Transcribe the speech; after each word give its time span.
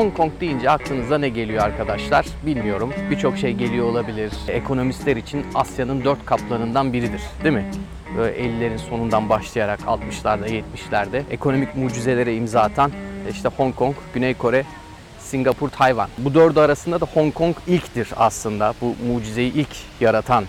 Hong 0.00 0.16
Kong 0.16 0.32
deyince 0.40 0.70
aklınıza 0.70 1.18
ne 1.18 1.28
geliyor 1.28 1.64
arkadaşlar? 1.64 2.26
Bilmiyorum. 2.46 2.92
Birçok 3.10 3.38
şey 3.38 3.52
geliyor 3.52 3.86
olabilir. 3.86 4.32
Ekonomistler 4.48 5.16
için 5.16 5.46
Asya'nın 5.54 6.04
dört 6.04 6.26
kaplanından 6.26 6.92
biridir. 6.92 7.22
Değil 7.44 7.54
mi? 7.54 7.70
Böyle 8.16 8.38
50'lerin 8.38 8.78
sonundan 8.78 9.28
başlayarak 9.28 9.80
60'larda, 9.80 10.62
70'lerde 10.62 11.22
ekonomik 11.30 11.76
mucizelere 11.76 12.34
imza 12.34 12.60
atan 12.60 12.92
işte 13.30 13.48
Hong 13.56 13.76
Kong, 13.76 13.96
Güney 14.14 14.34
Kore, 14.34 14.64
Singapur, 15.18 15.68
Tayvan. 15.68 16.08
Bu 16.18 16.34
dördü 16.34 16.60
arasında 16.60 17.00
da 17.00 17.06
Hong 17.14 17.34
Kong 17.34 17.56
ilktir 17.66 18.08
aslında. 18.16 18.74
Bu 18.80 18.94
mucizeyi 19.06 19.52
ilk 19.52 19.76
yaratan 20.00 20.44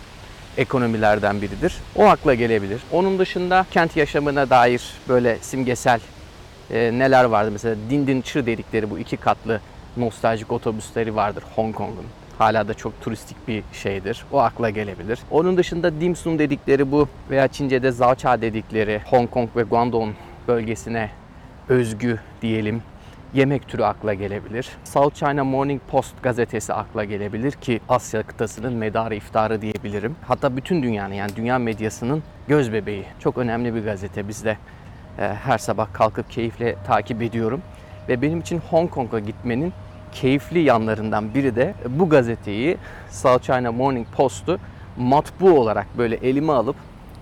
ekonomilerden 0.57 1.41
biridir. 1.41 1.76
O 1.95 2.05
akla 2.05 2.34
gelebilir. 2.34 2.81
Onun 2.91 3.20
dışında 3.20 3.65
kent 3.71 3.98
yaşamına 3.98 4.49
dair 4.49 4.81
böyle 5.09 5.38
simgesel 5.41 5.99
e, 6.71 6.99
neler 6.99 7.23
vardı? 7.23 7.49
Mesela 7.52 7.75
Din 7.89 8.07
Din 8.07 8.21
Çır 8.21 8.45
dedikleri 8.45 8.89
bu 8.89 8.99
iki 8.99 9.17
katlı 9.17 9.62
nostaljik 9.98 10.52
otobüsleri 10.52 11.16
vardır 11.16 11.43
Hong 11.55 11.75
Kong'un. 11.75 12.05
Hala 12.38 12.67
da 12.67 12.73
çok 12.73 13.02
turistik 13.02 13.48
bir 13.48 13.63
şeydir. 13.73 14.25
O 14.31 14.39
akla 14.39 14.70
gelebilir. 14.70 15.20
Onun 15.31 15.57
dışında 15.57 16.02
dim 16.02 16.15
sum 16.15 16.39
dedikleri 16.39 16.91
bu 16.91 17.07
veya 17.29 17.48
Çince'de 17.48 17.91
zaocha 17.91 18.41
dedikleri 18.41 19.02
Hong 19.05 19.31
Kong 19.31 19.49
ve 19.55 19.63
Guangdong 19.63 20.13
bölgesine 20.48 21.09
özgü 21.70 22.20
diyelim 22.41 22.81
yemek 23.34 23.67
türü 23.67 23.84
akla 23.84 24.13
gelebilir. 24.13 24.70
South 24.84 25.15
China 25.15 25.43
Morning 25.43 25.81
Post 25.91 26.23
gazetesi 26.23 26.73
akla 26.73 27.03
gelebilir 27.03 27.51
ki 27.51 27.79
Asya 27.90 28.23
kıtasının 28.23 28.73
medarı 28.73 29.15
iftarı 29.15 29.62
diyebilirim. 29.62 30.15
Hatta 30.27 30.57
bütün 30.57 30.84
dünyanın 30.84 31.13
yani 31.13 31.35
dünya 31.35 31.59
medyasının 31.59 32.23
göz 32.48 32.73
bebeği. 32.73 33.05
Çok 33.20 33.37
önemli 33.37 33.76
bir 33.76 33.84
gazete. 33.84 34.27
Biz 34.27 34.46
de 34.46 34.51
e, 34.51 34.57
her 35.17 35.57
sabah 35.57 35.93
kalkıp 35.93 36.31
keyifle 36.31 36.76
takip 36.87 37.21
ediyorum. 37.21 37.62
Ve 38.09 38.21
benim 38.21 38.40
için 38.40 38.62
Hong 38.70 38.91
Kong'a 38.91 39.20
gitmenin 39.20 39.73
keyifli 40.12 40.59
yanlarından 40.59 41.34
biri 41.34 41.55
de 41.55 41.73
bu 41.90 42.09
gazeteyi 42.09 42.77
South 43.09 43.43
China 43.43 43.71
Morning 43.71 44.07
Post'u 44.07 44.59
matbu 44.98 45.59
olarak 45.59 45.87
böyle 45.98 46.15
elime 46.15 46.53
alıp 46.53 46.76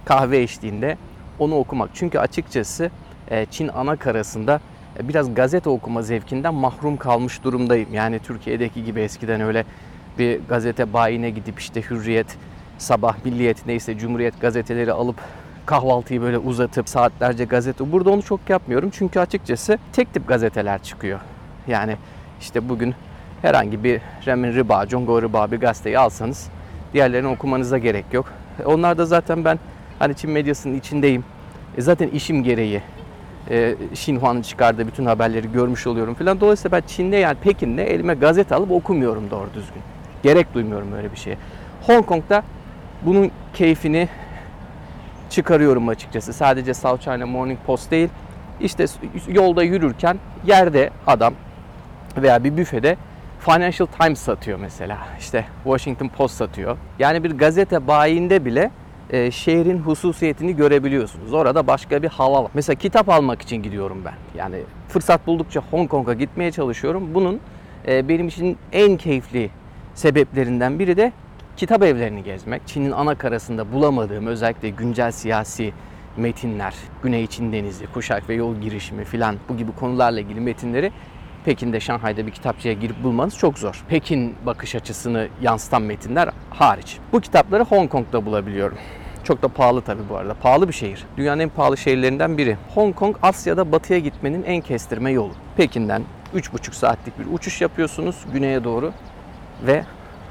kahve 0.06 0.42
eşliğinde 0.42 0.98
onu 1.40 1.56
okumak. 1.56 1.90
Çünkü 1.94 2.20
açıkçası 2.20 2.92
e, 3.32 3.46
Çin 3.46 3.68
ana 3.68 3.96
karasında 3.96 4.60
e, 5.00 5.08
biraz 5.08 5.34
gazete 5.34 5.70
okuma 5.70 6.02
zevkinden 6.02 6.54
mahrum 6.54 6.98
kalmış 6.98 7.44
durumdayım. 7.44 7.94
Yani 7.94 8.20
Türkiye'deki 8.20 8.84
gibi 8.86 9.02
eskiden 9.02 9.42
öyle 9.42 9.66
bir 10.20 10.40
gazete 10.50 10.94
bayine 10.94 11.30
gidip 11.30 11.60
işte 11.60 11.82
Hürriyet, 11.82 12.38
Sabah, 12.78 13.16
Milliyet 13.26 13.66
neyse 13.66 13.98
Cumhuriyet 13.98 14.42
gazeteleri 14.42 14.94
alıp 14.94 15.16
kahvaltıyı 15.66 16.22
böyle 16.22 16.38
uzatıp 16.38 16.90
saatlerce 16.90 17.46
gazete. 17.46 17.92
Burada 17.92 18.10
onu 18.10 18.22
çok 18.22 18.50
yapmıyorum 18.50 18.90
çünkü 18.94 19.20
açıkçası 19.20 19.78
tek 19.94 20.14
tip 20.14 20.28
gazeteler 20.28 20.84
çıkıyor. 20.84 21.20
Yani 21.68 21.96
işte 22.42 22.70
bugün 22.70 22.96
herhangi 23.42 23.84
bir 23.84 24.02
Remin 24.26 24.54
Riba, 24.54 24.88
Congo 24.88 25.22
Riba 25.22 25.52
bir 25.52 25.60
gazeteyi 25.60 26.00
alsanız 26.00 26.48
diğerlerini 26.94 27.28
okumanıza 27.28 27.78
gerek 27.78 28.06
yok. 28.12 28.26
E, 28.60 28.66
Onlar 28.66 28.98
da 28.98 29.06
zaten 29.06 29.46
ben 29.46 29.60
hani 30.00 30.16
Çin 30.16 30.32
medyasının 30.32 30.76
içindeyim. 30.76 31.24
E 31.78 31.82
zaten 31.82 32.08
işim 32.08 32.44
gereği 32.44 32.82
e, 33.50 33.76
Xinhua'nın 33.92 34.42
çıkardığı 34.42 34.88
bütün 34.88 35.06
haberleri 35.06 35.52
görmüş 35.52 35.88
oluyorum 35.88 36.14
falan. 36.14 36.42
Dolayısıyla 36.42 36.78
ben 36.78 36.88
Çin'de 36.88 37.16
yani 37.16 37.38
Pekin'de 37.38 37.94
elime 37.94 38.14
gazete 38.14 38.56
alıp 38.56 38.72
okumuyorum 38.72 39.30
doğru 39.32 39.48
düzgün. 39.54 39.82
Gerek 40.24 40.54
duymuyorum 40.54 40.94
öyle 40.94 41.12
bir 41.12 41.18
şeye. 41.18 41.38
Hong 41.82 42.06
Kong'da 42.06 42.44
bunun 43.02 43.32
keyfini 43.54 44.10
çıkarıyorum 45.30 45.88
açıkçası. 45.88 46.34
Sadece 46.34 46.74
South 46.74 47.04
China 47.04 47.26
Morning 47.26 47.60
Post 47.66 47.92
değil. 47.92 48.10
İşte 48.62 48.86
yolda 49.28 49.64
yürürken 49.64 50.18
yerde 50.46 50.90
adam 51.08 51.34
veya 52.18 52.44
bir 52.44 52.58
büfede 52.58 52.98
Financial 53.40 53.88
Times 54.00 54.20
satıyor 54.20 54.60
mesela. 54.60 54.98
İşte 55.20 55.46
Washington 55.64 56.08
Post 56.08 56.36
satıyor. 56.36 56.78
Yani 57.00 57.24
bir 57.24 57.32
gazete 57.32 57.88
bayinde 57.88 58.46
bile 58.46 58.72
e, 59.10 59.32
şehrin 59.32 59.80
hususiyetini 59.80 60.56
görebiliyorsunuz. 60.56 61.34
Orada 61.34 61.68
başka 61.68 62.04
bir 62.04 62.08
hava 62.08 62.44
var. 62.44 62.52
Mesela 62.54 62.76
kitap 62.76 63.10
almak 63.10 63.42
için 63.42 63.64
gidiyorum 63.64 64.02
ben. 64.06 64.14
Yani 64.38 64.58
fırsat 64.88 65.28
buldukça 65.28 65.62
Hong 65.72 65.90
Kong'a 65.90 66.14
gitmeye 66.14 66.52
çalışıyorum. 66.52 67.14
Bunun 67.14 67.40
e, 67.88 68.10
benim 68.10 68.28
için 68.28 68.58
en 68.72 68.98
keyifli 68.98 69.50
sebeplerinden 69.96 70.80
biri 70.80 70.98
de 70.98 71.12
kitap 71.60 71.84
evlerini 71.84 72.24
gezmek. 72.24 72.62
Çin'in 72.68 72.92
ana 72.92 73.16
karasında 73.16 73.74
bulamadığım 73.74 74.28
özellikle 74.28 74.70
güncel 74.70 75.12
siyasi 75.12 75.74
metinler, 76.18 76.74
Güney 77.04 77.28
Çin 77.28 77.54
Denizi, 77.54 77.88
kuşak 77.88 78.30
ve 78.30 78.34
yol 78.34 78.56
girişimi 78.56 79.06
filan 79.06 79.36
bu 79.50 79.58
gibi 79.58 79.72
konularla 79.72 80.20
ilgili 80.20 80.40
metinleri 80.40 80.92
Pekin'de, 81.46 81.80
Şanghay'da 81.80 82.28
bir 82.28 82.32
kitapçıya 82.32 82.74
girip 82.74 83.04
bulmanız 83.04 83.38
çok 83.38 83.60
zor. 83.60 83.84
Pekin 83.90 84.36
bakış 84.46 84.76
açısını 84.76 85.28
yansıtan 85.42 85.82
metinler 85.82 86.30
hariç. 86.50 86.98
Bu 87.14 87.22
kitapları 87.22 87.64
Hong 87.64 87.90
Kong'da 87.90 88.26
bulabiliyorum. 88.26 88.78
Çok 89.24 89.42
da 89.42 89.48
pahalı 89.48 89.82
tabii 89.82 90.10
bu 90.10 90.18
arada. 90.18 90.34
Pahalı 90.34 90.68
bir 90.68 90.74
şehir. 90.74 91.06
Dünyanın 91.18 91.40
en 91.40 91.50
pahalı 91.50 91.78
şehirlerinden 91.78 92.38
biri. 92.38 92.58
Hong 92.76 92.96
Kong 92.96 93.16
Asya'da 93.22 93.72
batıya 93.72 94.00
gitmenin 94.00 94.44
en 94.44 94.62
kestirme 94.62 95.12
yolu. 95.12 95.34
Pekin'den 95.58 96.04
3,5 96.36 96.74
saatlik 96.74 97.20
bir 97.20 97.26
uçuş 97.34 97.62
yapıyorsunuz 97.62 98.26
güneye 98.34 98.64
doğru 98.64 98.94
ve 99.68 99.84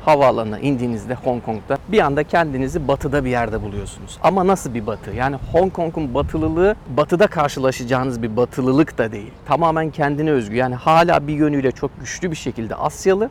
havaalanına 0.08 0.58
indiğinizde 0.58 1.14
Hong 1.14 1.44
Kong'da 1.44 1.78
bir 1.88 1.98
anda 1.98 2.24
kendinizi 2.24 2.88
batıda 2.88 3.24
bir 3.24 3.30
yerde 3.30 3.62
buluyorsunuz. 3.62 4.18
Ama 4.22 4.46
nasıl 4.46 4.74
bir 4.74 4.86
batı? 4.86 5.10
Yani 5.10 5.36
Hong 5.52 5.72
Kong'un 5.72 6.14
batılılığı 6.14 6.76
batıda 6.96 7.26
karşılaşacağınız 7.26 8.22
bir 8.22 8.36
batılılık 8.36 8.98
da 8.98 9.12
değil. 9.12 9.32
Tamamen 9.46 9.90
kendine 9.90 10.30
özgü. 10.30 10.56
Yani 10.56 10.74
hala 10.74 11.26
bir 11.26 11.34
yönüyle 11.34 11.70
çok 11.70 12.00
güçlü 12.00 12.30
bir 12.30 12.36
şekilde 12.36 12.74
Asyalı 12.74 13.30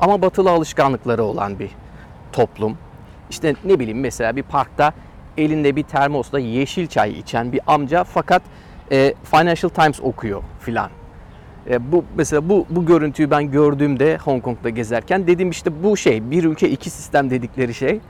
ama 0.00 0.22
batılı 0.22 0.50
alışkanlıkları 0.50 1.24
olan 1.24 1.58
bir 1.58 1.70
toplum. 2.32 2.78
İşte 3.30 3.54
ne 3.64 3.78
bileyim 3.78 4.00
mesela 4.00 4.36
bir 4.36 4.42
parkta 4.42 4.92
elinde 5.36 5.76
bir 5.76 5.82
termosla 5.82 6.38
yeşil 6.38 6.86
çay 6.86 7.10
içen 7.10 7.52
bir 7.52 7.60
amca 7.66 8.04
fakat 8.04 8.42
e, 8.92 9.14
Financial 9.24 9.70
Times 9.70 10.00
okuyor 10.00 10.42
filan. 10.60 10.90
E, 11.70 11.92
bu 11.92 12.04
mesela 12.16 12.48
bu 12.48 12.66
bu 12.70 12.86
görüntüyü 12.86 13.30
ben 13.30 13.50
gördüğümde 13.50 14.16
Hong 14.16 14.42
Kong'da 14.42 14.68
gezerken 14.68 15.26
dedim 15.26 15.50
işte 15.50 15.82
bu 15.82 15.96
şey 15.96 16.30
bir 16.30 16.44
ülke 16.44 16.70
iki 16.70 16.90
sistem 16.90 17.30
dedikleri 17.30 17.74
şey 17.74 18.00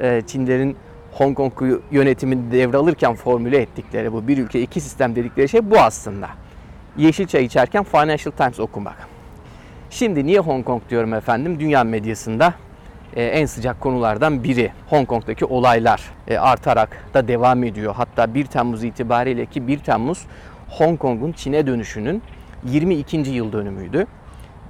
e, 0.00 0.22
Çinlerin 0.26 0.76
Hong 1.12 1.36
Kong'u 1.36 1.82
yönetimini 1.90 2.52
devralırken 2.52 3.14
formüle 3.14 3.58
ettikleri 3.58 4.12
bu 4.12 4.28
bir 4.28 4.38
ülke 4.38 4.60
iki 4.62 4.80
sistem 4.80 5.16
dedikleri 5.16 5.48
şey 5.48 5.70
bu 5.70 5.78
aslında. 5.78 6.28
Yeşil 6.96 7.26
çay 7.26 7.44
içerken 7.44 7.84
Financial 7.84 8.32
Times 8.32 8.60
okumak. 8.60 8.96
Şimdi 9.90 10.26
niye 10.26 10.38
Hong 10.38 10.64
Kong 10.64 10.82
diyorum 10.90 11.14
efendim? 11.14 11.60
Dünya 11.60 11.84
medyasında 11.84 12.54
e, 13.16 13.24
en 13.24 13.46
sıcak 13.46 13.80
konulardan 13.80 14.44
biri. 14.44 14.72
Hong 14.90 15.08
Kong'daki 15.08 15.44
olaylar 15.44 16.02
artarak 16.38 17.06
da 17.14 17.28
devam 17.28 17.64
ediyor. 17.64 17.94
Hatta 17.96 18.34
1 18.34 18.46
Temmuz 18.46 18.84
itibariyle 18.84 19.46
ki 19.46 19.68
1 19.68 19.78
Temmuz 19.78 20.26
Hong 20.68 20.98
Kong'un 20.98 21.32
Çin'e 21.32 21.66
dönüşünün 21.66 22.22
22. 22.64 23.16
yıl 23.16 23.52
dönümüydü. 23.52 24.06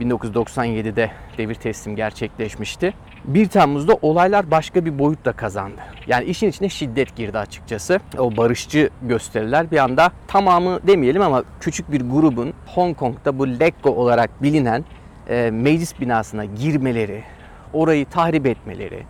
1997'de 0.01 1.11
devir 1.39 1.55
teslim 1.55 1.97
gerçekleşmişti. 1.97 2.95
1 3.25 3.49
Temmuz'da 3.49 3.99
olaylar 4.03 4.51
başka 4.51 4.85
bir 4.85 4.99
boyut 4.99 5.25
da 5.25 5.33
kazandı. 5.33 5.81
Yani 6.07 6.25
işin 6.25 6.49
içine 6.49 6.69
şiddet 6.69 7.17
girdi 7.17 7.39
açıkçası. 7.39 8.01
O 8.19 8.37
barışçı 8.37 8.91
gösteriler 9.03 9.71
bir 9.71 9.79
anda 9.79 10.13
tamamı 10.29 10.87
demeyelim 10.87 11.23
ama 11.23 11.45
küçük 11.61 11.93
bir 11.93 12.01
grubun 12.01 12.53
Hong 12.67 12.97
Kong'da 12.97 13.39
bu 13.39 13.49
Lekko 13.49 13.91
olarak 13.91 14.43
bilinen 14.43 14.85
e, 15.29 15.51
meclis 15.53 16.01
binasına 16.01 16.45
girmeleri, 16.45 17.25
orayı 17.73 18.07
tahrip 18.07 18.47
etmeleri 18.47 19.03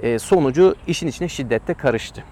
e, 0.00 0.18
sonucu 0.18 0.74
işin 0.86 1.06
içine 1.06 1.28
şiddette 1.28 1.74
karıştı. 1.74 2.24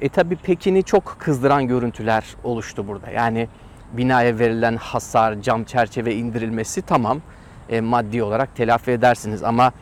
E 0.00 0.08
tabi 0.08 0.36
Pekin'i 0.36 0.82
çok 0.82 1.16
kızdıran 1.18 1.66
görüntüler 1.66 2.24
oluştu 2.44 2.88
burada. 2.88 3.10
Yani 3.10 3.48
binaya 3.92 4.38
verilen 4.38 4.76
hasar, 4.76 5.42
cam 5.42 5.64
çerçeve 5.64 6.14
indirilmesi 6.14 6.82
tamam 6.82 7.20
e, 7.68 7.80
maddi 7.80 8.22
olarak 8.22 8.56
telafi 8.56 8.90
edersiniz 8.90 9.42
ama 9.42 9.72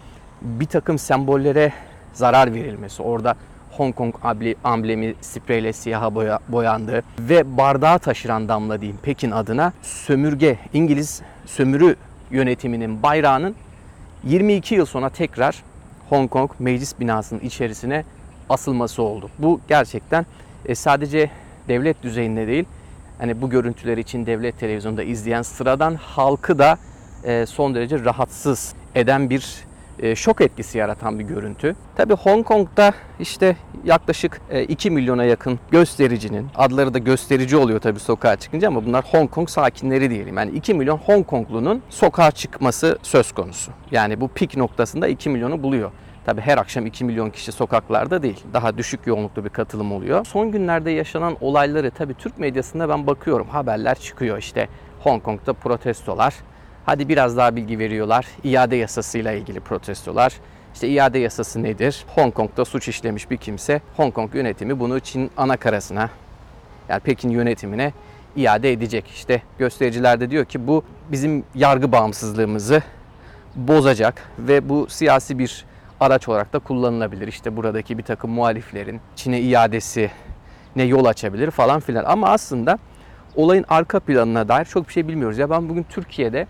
bir 0.43 0.67
takım 0.67 0.99
sembollere 0.99 1.73
zarar 2.12 2.55
verilmesi, 2.55 3.03
orada 3.03 3.35
Hong 3.71 3.95
Kong 3.95 4.15
amblemi 4.65 5.15
spreyle 5.21 5.73
siyaha 5.73 6.15
boya, 6.15 6.39
boyandı 6.49 7.03
ve 7.19 7.57
bardağı 7.57 7.99
taşıran 7.99 8.49
damla 8.49 8.81
diyeyim 8.81 8.99
Pekin 9.03 9.31
adına 9.31 9.73
sömürge, 9.83 10.59
İngiliz 10.73 11.23
sömürü 11.47 11.97
yönetiminin 12.31 13.03
bayrağının 13.03 13.55
22 14.25 14.75
yıl 14.75 14.87
sonra 14.87 15.09
tekrar 15.09 15.63
Hong 16.09 16.31
Kong 16.31 16.51
meclis 16.59 17.01
binasının 17.01 17.41
içerisine 17.41 18.05
asılması 18.49 19.03
oldu. 19.03 19.31
Bu 19.39 19.61
gerçekten 19.69 20.27
e, 20.67 20.75
sadece 20.75 21.31
devlet 21.69 22.03
düzeyinde 22.03 22.47
değil, 22.47 22.65
hani 23.20 23.43
bu 23.43 23.50
görüntüler 23.50 23.99
için 23.99 24.26
devlet 24.26 24.58
televizyonda 24.58 25.02
izleyen 25.02 25.43
sıradan 25.43 25.94
halkı 25.94 26.58
da 26.58 26.78
e, 27.25 27.46
son 27.46 27.75
derece 27.75 28.05
rahatsız 28.05 28.75
eden 28.94 29.31
bir 29.31 29.64
e, 29.99 30.14
şok 30.14 30.40
etkisi 30.40 30.78
yaratan 30.78 31.19
bir 31.19 31.25
görüntü. 31.25 31.76
Tabi 31.96 32.14
Hong 32.14 32.46
Kong'da 32.46 32.93
işte 33.20 33.56
yaklaşık 33.84 34.40
e, 34.50 34.64
2 34.64 34.90
milyona 34.90 35.25
yakın 35.25 35.58
göstericinin 35.70 36.46
adları 36.55 36.94
da 36.94 36.99
gösterici 36.99 37.56
oluyor 37.56 37.81
tabi 37.81 38.00
sokağa 38.00 38.37
çıkınca 38.37 38.69
ama 38.69 38.87
bunlar 38.87 39.05
Hong 39.05 39.31
Kong 39.31 39.49
sakinleri 39.49 40.11
diyelim. 40.11 40.37
Yani 40.37 40.50
2 40.50 40.75
milyon 40.75 40.96
Hong 40.96 41.26
Konglunun 41.26 41.82
sokağa 41.90 42.31
çıkması 42.31 42.99
söz 43.02 43.32
konusu. 43.32 43.72
Yani 43.90 44.20
bu 44.20 44.28
pik 44.28 44.56
noktasında 44.56 45.08
2 45.08 45.31
milyonu 45.31 45.62
buluyor. 45.62 45.90
Tabi 46.26 46.40
her 46.40 46.58
akşam 46.58 46.87
2 46.87 47.05
milyon 47.05 47.31
kişi 47.31 47.52
sokaklarda 47.52 48.22
değil. 48.22 48.44
Daha 48.52 48.78
düşük 48.78 49.06
yoğunluklu 49.06 49.44
bir 49.44 49.49
katılım 49.49 49.93
oluyor. 49.93 50.25
Son 50.25 50.50
günlerde 50.50 50.90
yaşanan 50.90 51.37
olayları 51.40 51.90
tabi 51.90 52.14
Türk 52.14 52.38
medyasında 52.38 52.88
ben 52.88 53.06
bakıyorum. 53.06 53.49
Haberler 53.49 53.99
çıkıyor 53.99 54.38
işte 54.38 54.69
Hong 55.00 55.22
Kong'da 55.22 55.52
protestolar. 55.52 56.34
Hadi 56.87 57.08
biraz 57.08 57.37
daha 57.37 57.56
bilgi 57.56 57.78
veriyorlar. 57.78 58.26
İade 58.44 58.76
yasasıyla 58.76 59.32
ilgili 59.32 59.61
protestolar. 59.61 60.32
İşte 60.75 60.88
iade 60.88 61.19
yasası 61.19 61.62
nedir? 61.62 62.05
Hong 62.14 62.34
Kong'da 62.34 62.64
suç 62.64 62.88
işlemiş 62.88 63.31
bir 63.31 63.37
kimse 63.37 63.81
Hong 63.96 64.14
Kong 64.14 64.34
yönetimi 64.34 64.81
bunu 64.81 65.00
Çin 65.00 65.31
anakarasına 65.37 66.11
yani 66.88 67.00
Pekin 67.00 67.31
yönetimine 67.31 67.93
iade 68.37 68.72
edecek. 68.72 69.08
İşte 69.08 69.43
göstericiler 69.58 70.20
de 70.20 70.31
diyor 70.31 70.44
ki 70.44 70.67
bu 70.67 70.84
bizim 71.12 71.44
yargı 71.55 71.93
bağımsızlığımızı 71.93 72.82
bozacak 73.56 74.22
ve 74.38 74.69
bu 74.69 74.87
siyasi 74.88 75.38
bir 75.38 75.69
araç 76.00 76.29
olarak 76.29 76.52
da 76.52 76.58
kullanılabilir. 76.58 77.29
İşte 77.29 77.56
buradaki 77.56 77.99
bir 77.99 78.02
takım 78.02 78.31
muhaliflerin 78.31 79.00
Çin'e 79.17 79.41
iadesi 79.41 80.11
ne 80.76 80.82
yol 80.82 81.05
açabilir 81.05 81.50
falan 81.50 81.81
filan. 81.81 82.05
Ama 82.05 82.29
aslında 82.29 82.79
olayın 83.37 83.64
arka 83.69 84.00
planına 84.00 84.49
dair 84.49 84.64
çok 84.64 84.88
bir 84.88 84.93
şey 84.93 85.08
bilmiyoruz. 85.08 85.38
Ya 85.38 85.50
ben 85.50 85.69
bugün 85.69 85.82
Türkiye'de 85.82 86.47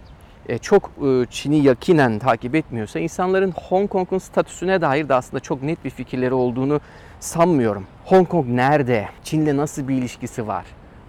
e, 0.49 0.59
çok 0.59 0.91
e, 1.07 1.27
Çin'i 1.31 1.57
yakinen 1.57 2.19
takip 2.19 2.55
etmiyorsa 2.55 2.99
insanların 2.99 3.53
Hong 3.69 3.91
Kong'un 3.91 4.19
statüsüne 4.19 4.81
dair 4.81 5.09
de 5.09 5.15
aslında 5.15 5.41
çok 5.41 5.63
net 5.63 5.85
bir 5.85 5.91
fikirleri 5.91 6.35
olduğunu 6.35 6.81
sanmıyorum. 7.21 7.87
Hong 8.05 8.29
Kong 8.29 8.47
nerede? 8.49 9.09
Çin'le 9.25 9.57
nasıl 9.57 9.89
bir 9.89 9.95
ilişkisi 9.95 10.47
var? 10.47 10.65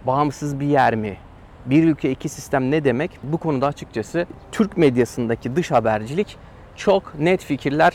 Bağımsız 0.06 0.60
bir 0.60 0.66
yer 0.66 0.94
mi? 0.94 1.16
Bir 1.66 1.84
ülke 1.84 2.10
iki 2.10 2.28
sistem 2.28 2.70
ne 2.70 2.84
demek? 2.84 3.10
Bu 3.22 3.38
konuda 3.38 3.66
açıkçası 3.66 4.26
Türk 4.52 4.76
medyasındaki 4.76 5.56
dış 5.56 5.70
habercilik 5.70 6.36
çok 6.76 7.18
net 7.18 7.44
fikirler 7.44 7.92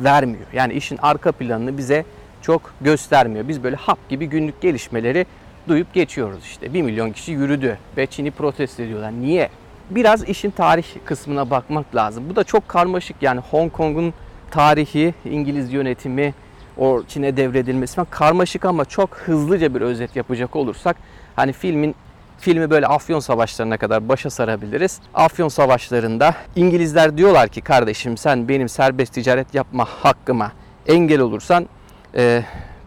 vermiyor. 0.00 0.46
Yani 0.52 0.72
işin 0.72 0.98
arka 1.02 1.32
planını 1.32 1.78
bize 1.78 2.04
çok 2.42 2.74
göstermiyor. 2.80 3.48
Biz 3.48 3.62
böyle 3.62 3.76
hap 3.76 4.08
gibi 4.08 4.26
günlük 4.26 4.60
gelişmeleri 4.60 5.26
duyup 5.68 5.94
geçiyoruz 5.94 6.44
işte. 6.44 6.74
1 6.74 6.82
milyon 6.82 7.12
kişi 7.12 7.32
yürüdü 7.32 7.78
ve 7.96 8.06
Çin'i 8.06 8.30
protesto 8.30 8.82
ediyorlar. 8.82 9.12
Niye? 9.12 9.48
Biraz 9.90 10.28
işin 10.28 10.50
tarih 10.50 10.86
kısmına 11.04 11.50
bakmak 11.50 11.94
lazım. 11.94 12.24
Bu 12.30 12.36
da 12.36 12.44
çok 12.44 12.68
karmaşık 12.68 13.16
yani 13.22 13.40
Hong 13.40 13.72
Kong'un 13.72 14.14
tarihi, 14.50 15.14
İngiliz 15.24 15.72
yönetimi, 15.72 16.34
o 16.78 17.02
Çin'e 17.08 17.36
devredilmesi 17.36 17.94
falan 17.94 18.06
karmaşık 18.10 18.64
ama 18.64 18.84
çok 18.84 19.16
hızlıca 19.16 19.74
bir 19.74 19.80
özet 19.80 20.16
yapacak 20.16 20.56
olursak 20.56 20.96
hani 21.36 21.52
filmin 21.52 21.94
filmi 22.38 22.70
böyle 22.70 22.86
Afyon 22.86 23.20
Savaşları'na 23.20 23.76
kadar 23.76 24.08
başa 24.08 24.30
sarabiliriz. 24.30 25.00
Afyon 25.14 25.48
Savaşları'nda 25.48 26.34
İngilizler 26.56 27.18
diyorlar 27.18 27.48
ki 27.48 27.60
kardeşim 27.60 28.16
sen 28.16 28.48
benim 28.48 28.68
serbest 28.68 29.14
ticaret 29.14 29.54
yapma 29.54 29.84
hakkıma 29.84 30.52
engel 30.86 31.20
olursan 31.20 31.68
e, 32.16 32.42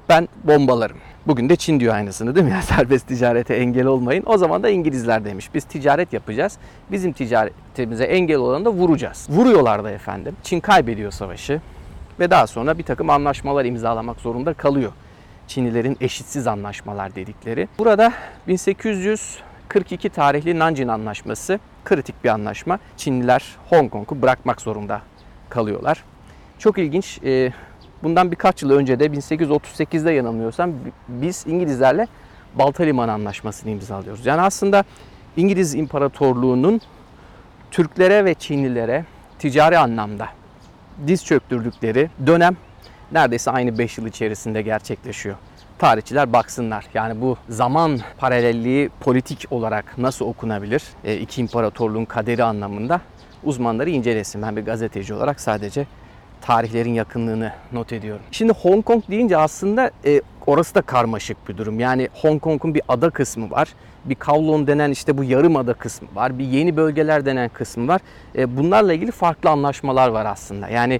ben 0.10 0.30
bombalarım. 0.44 0.98
Bugün 1.28 1.50
de 1.50 1.56
Çin 1.56 1.80
diyor 1.80 1.96
aynısını 1.96 2.36
değil 2.36 2.46
mi? 2.46 2.52
Yani 2.56 2.64
serbest 2.64 3.08
ticarete 3.08 3.54
engel 3.54 3.86
olmayın. 3.86 4.24
O 4.26 4.38
zaman 4.38 4.64
da 4.64 4.70
İngilizler 4.70 5.26
demiş. 5.26 5.50
Biz 5.54 5.64
ticaret 5.64 6.14
yapacağız. 6.14 6.58
Bizim 6.92 7.14
ticaretimize 7.14 8.04
engel 8.04 8.38
olanı 8.38 8.66
da 8.66 8.70
vuracağız. 8.70 9.28
Vuruyorlar 9.30 9.84
da 9.84 9.92
efendim. 9.92 10.36
Çin 10.44 10.60
kaybediyor 10.60 11.12
savaşı. 11.12 11.62
Ve 12.20 12.32
daha 12.32 12.48
sonra 12.48 12.78
bir 12.78 12.84
takım 12.84 13.10
anlaşmalar 13.10 13.66
imzalamak 13.66 14.20
zorunda 14.20 14.54
kalıyor. 14.54 14.92
Çinlilerin 15.52 15.98
eşitsiz 16.02 16.48
anlaşmalar 16.48 17.16
dedikleri. 17.16 17.68
Burada 17.80 18.14
1842 18.48 20.10
tarihli 20.10 20.60
Nanjing 20.60 20.90
Anlaşması 20.90 21.60
kritik 21.86 22.24
bir 22.24 22.30
anlaşma. 22.30 22.80
Çinliler 22.98 23.56
Hong 23.70 23.92
Kong'u 23.92 24.22
bırakmak 24.22 24.62
zorunda 24.62 25.02
kalıyorlar. 25.50 26.04
Çok 26.60 26.78
ilginç. 26.78 27.20
e, 27.24 27.54
Bundan 28.04 28.32
birkaç 28.32 28.64
yıl 28.64 28.72
önce 28.72 29.00
de 29.00 29.06
1838'de 29.06 30.12
yanılmıyorsam 30.12 30.72
biz 31.08 31.44
İngilizlerle 31.48 32.08
Balta 32.56 32.84
Limanı 32.84 33.12
Anlaşması'nı 33.12 33.72
imzalıyoruz. 33.72 34.26
Yani 34.26 34.42
aslında 34.42 34.84
İngiliz 35.38 35.76
İmparatorluğu'nun 35.76 36.82
Türklere 37.72 38.26
ve 38.26 38.34
Çinlilere 38.34 39.06
ticari 39.40 39.78
anlamda 39.78 40.28
diz 41.08 41.26
çöktürdükleri 41.26 42.10
dönem 42.28 42.58
neredeyse 43.12 43.52
aynı 43.52 43.78
5 43.78 43.98
yıl 43.98 44.06
içerisinde 44.06 44.62
gerçekleşiyor. 44.62 45.36
Tarihçiler 45.80 46.34
baksınlar. 46.34 46.86
Yani 46.94 47.22
bu 47.22 47.38
zaman 47.50 48.00
paralelliği 48.18 48.90
politik 49.00 49.46
olarak 49.52 49.98
nasıl 49.98 50.26
okunabilir? 50.26 50.84
E, 51.04 51.18
iki 51.18 51.42
imparatorluğun 51.42 52.06
kaderi 52.06 52.44
anlamında 52.44 53.02
uzmanları 53.44 53.90
incelesin. 53.90 54.42
Ben 54.42 54.56
bir 54.56 54.66
gazeteci 54.66 55.14
olarak 55.14 55.42
sadece 55.42 55.86
tarihlerin 56.42 56.94
yakınlığını 56.94 57.52
not 57.72 57.94
ediyorum. 57.94 58.22
Şimdi 58.32 58.54
Hong 58.54 58.86
Kong 58.86 59.04
deyince 59.10 59.38
aslında 59.38 59.92
e, 60.06 60.22
orası 60.48 60.76
da 60.76 60.82
karmaşık 60.82 61.50
bir 61.50 61.58
durum. 61.58 61.80
Yani 61.80 62.10
Hong 62.22 62.42
Kong'un 62.42 62.74
bir 62.74 62.82
ada 62.88 63.10
kısmı 63.10 63.52
var. 63.52 63.74
Bir 64.06 64.16
Kowloon 64.16 64.68
denen 64.68 64.92
işte 64.92 65.18
bu 65.18 65.24
yarım 65.24 65.56
ada 65.56 65.74
kısmı 65.74 66.08
var. 66.16 66.40
Bir 66.40 66.46
yeni 66.46 66.78
bölgeler 66.78 67.26
denen 67.26 67.50
kısmı 67.50 67.88
var. 67.88 68.02
E, 68.38 68.58
bunlarla 68.58 68.94
ilgili 68.94 69.12
farklı 69.12 69.50
anlaşmalar 69.50 70.10
var 70.10 70.26
aslında. 70.26 70.70
Yani 70.70 71.00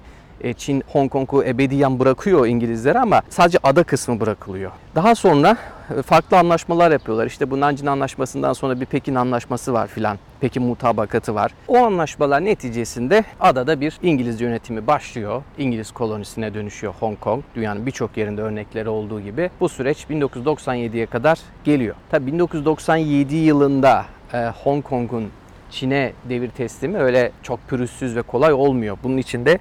Çin 0.56 0.82
Hong 0.92 1.10
Kong'u 1.10 1.44
ebediyen 1.44 1.98
bırakıyor 1.98 2.46
İngilizlere 2.46 2.98
ama 2.98 3.22
sadece 3.28 3.58
ada 3.62 3.82
kısmı 3.84 4.20
bırakılıyor. 4.20 4.70
Daha 4.94 5.14
sonra 5.14 5.56
e, 5.98 6.02
farklı 6.02 6.38
anlaşmalar 6.38 6.90
yapıyorlar. 6.90 7.26
İşte 7.26 7.50
bu 7.50 7.60
Nanjing 7.60 7.88
Anlaşması'ndan 7.88 8.52
sonra 8.52 8.80
bir 8.80 8.86
Pekin 8.86 9.14
Anlaşması 9.14 9.72
var 9.72 9.86
filan. 9.86 10.18
Pekin 10.40 10.62
mutabakatı 10.62 11.34
var. 11.34 11.52
O 11.68 11.76
anlaşmalar 11.78 12.44
neticesinde 12.44 13.24
adada 13.40 13.80
bir 13.80 13.98
İngiliz 14.02 14.40
yönetimi 14.40 14.86
başlıyor. 14.86 15.42
İngiliz 15.58 15.90
kolonisine 15.90 16.54
dönüşüyor 16.54 16.94
Hong 17.00 17.20
Kong. 17.20 17.42
Dünyanın 17.54 17.86
birçok 17.86 18.16
yerinde 18.16 18.42
örnekleri 18.42 18.88
olduğu 18.88 19.20
gibi. 19.20 19.50
Bu 19.60 19.68
süreç 19.68 20.04
1997'ye 20.10 21.06
kadar 21.06 21.38
geliyor. 21.64 21.94
Tabii 22.10 22.26
1997 22.26 23.36
yılında 23.36 24.04
e, 24.32 24.52
Hong 24.64 24.84
Kong'un 24.84 25.30
Çin'e 25.70 26.12
devir 26.28 26.50
teslimi 26.50 26.98
öyle 26.98 27.32
çok 27.42 27.68
pürüzsüz 27.68 28.16
ve 28.16 28.22
kolay 28.22 28.52
olmuyor. 28.52 28.98
Bunun 29.02 29.16
için 29.16 29.44
de 29.44 29.58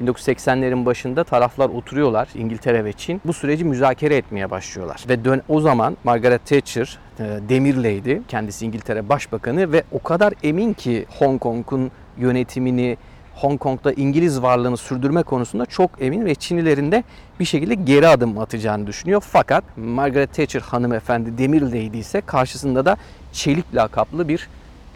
1980'lerin 0.00 0.86
başında 0.86 1.24
taraflar 1.24 1.68
oturuyorlar 1.68 2.28
İngiltere 2.34 2.84
ve 2.84 2.92
Çin. 2.92 3.20
Bu 3.24 3.32
süreci 3.32 3.64
müzakere 3.64 4.16
etmeye 4.16 4.50
başlıyorlar. 4.50 5.04
Ve 5.08 5.24
dön 5.24 5.42
o 5.48 5.60
zaman 5.60 5.96
Margaret 6.04 6.46
Thatcher 6.46 6.98
e, 7.18 7.24
demirleydi. 7.48 8.22
Kendisi 8.28 8.66
İngiltere 8.66 9.08
Başbakanı 9.08 9.72
ve 9.72 9.82
o 9.92 10.02
kadar 10.02 10.32
emin 10.42 10.72
ki 10.72 11.06
Hong 11.18 11.40
Kong'un 11.40 11.90
yönetimini 12.18 12.96
Hong 13.34 13.60
Kong'da 13.60 13.92
İngiliz 13.92 14.42
varlığını 14.42 14.76
sürdürme 14.76 15.22
konusunda 15.22 15.66
çok 15.66 15.90
emin 16.02 16.24
ve 16.24 16.34
Çinlilerin 16.34 16.92
de 16.92 17.04
bir 17.40 17.44
şekilde 17.44 17.74
geri 17.74 18.08
adım 18.08 18.38
atacağını 18.38 18.86
düşünüyor. 18.86 19.22
Fakat 19.26 19.64
Margaret 19.76 20.34
Thatcher 20.34 20.60
hanımefendi 20.60 21.38
demirleydi 21.38 21.98
ise 21.98 22.20
karşısında 22.20 22.84
da 22.84 22.96
çelik 23.32 23.74
lakaplı 23.74 24.28
bir 24.28 24.48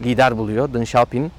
lider 0.04 0.38
buluyor. 0.38 0.74
Deng 0.74 0.82
Xiaoping 0.82 1.30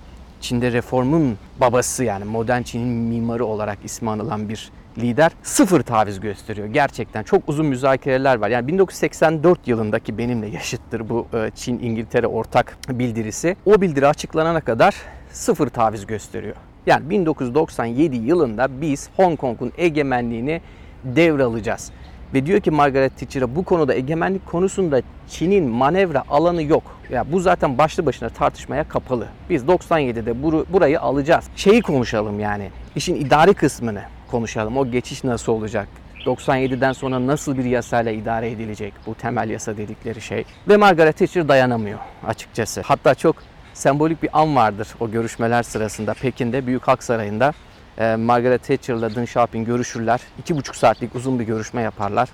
Çin'de 0.42 0.72
reformun 0.72 1.38
babası 1.62 2.04
yani 2.04 2.25
modern 2.25 2.62
Çin'in 2.62 2.88
mimarı 2.88 3.46
olarak 3.46 3.77
ismi 3.84 4.10
anılan 4.10 4.50
bir 4.50 4.72
lider 4.98 5.32
sıfır 5.44 5.82
taviz 5.82 6.20
gösteriyor. 6.20 6.68
Gerçekten 6.68 7.24
çok 7.24 7.50
uzun 7.50 7.65
müzakereler 7.65 8.36
var. 8.36 8.50
Yani 8.50 8.68
1984 8.68 9.68
yılındaki 9.68 10.18
benimle 10.18 10.48
yaşıttır 10.48 11.10
bu 11.10 11.27
e, 11.34 11.51
Çin-İngiltere 11.56 12.27
ortak 12.27 12.77
bildirisi. 12.89 13.56
O 13.65 13.82
bildiri 13.82 14.08
açıklanana 14.08 14.62
kadar 14.62 14.96
sıfır 15.32 15.68
taviz 15.70 16.06
gösteriyor. 16.06 16.56
Yani 16.86 17.10
1997 17.10 18.15
yılında 18.15 18.82
biz 18.82 19.10
Hong 19.18 19.39
Kong'un 19.39 19.72
egemenliğini 19.77 20.62
devralacağız. 21.04 21.92
Ve 22.36 22.46
diyor 22.46 22.60
ki 22.60 22.72
Margaret 22.72 23.18
Thatcher'a 23.18 23.56
bu 23.56 23.63
konuda 23.63 23.94
egemenlik 23.94 24.46
konusunda 24.46 25.01
Çin'in 25.30 25.70
manevra 25.70 26.24
alanı 26.30 26.63
yok. 26.63 26.84
Ya 27.10 27.32
bu 27.32 27.39
zaten 27.39 27.77
başlı 27.77 28.06
başına 28.06 28.30
tartışmaya 28.30 28.88
kapalı. 28.88 29.27
Biz 29.50 29.63
97'de 29.63 30.32
bur- 30.32 30.65
burayı 30.70 31.01
alacağız. 31.01 31.46
Şeyi 31.56 31.82
konuşalım 31.82 32.39
yani. 32.39 32.70
İşin 32.96 33.15
idari 33.15 33.54
kısmını 33.54 34.01
konuşalım. 34.32 34.77
O 34.77 34.92
geçiş 34.92 35.24
nasıl 35.24 35.51
olacak? 35.51 35.88
97'den 36.25 36.94
sonra 36.94 37.27
nasıl 37.27 37.58
bir 37.58 37.65
yasayla 37.65 38.12
idare 38.12 38.51
edilecek 38.51 38.94
bu 39.06 39.15
temel 39.15 39.50
yasa 39.50 39.77
dedikleri 39.77 40.22
şey. 40.22 40.44
Ve 40.70 40.77
Margaret 40.77 41.18
Thatcher 41.18 41.48
dayanamıyor 41.48 42.00
açıkçası. 42.27 42.82
Hatta 42.82 43.15
çok 43.15 43.36
sembolik 43.74 44.24
bir 44.24 44.30
an 44.34 44.56
vardır 44.56 44.88
o 45.00 45.12
görüşmeler 45.12 45.63
sırasında 45.63 46.13
Pekin'de 46.13 46.68
Büyük 46.68 46.88
Halk 46.88 47.04
Sarayı'nda 47.04 47.54
e, 47.98 48.16
Margaret 48.16 48.64
Thatcher'la 48.64 49.16
Deng 49.16 49.28
Xiaoping 49.28 49.68
görüşürler. 49.68 50.22
İki 50.40 50.58
buçuk 50.58 50.75
saatlik 50.75 51.16
uzun 51.16 51.40
bir 51.40 51.44
görüşme 51.44 51.82
yaparlar. 51.82 52.30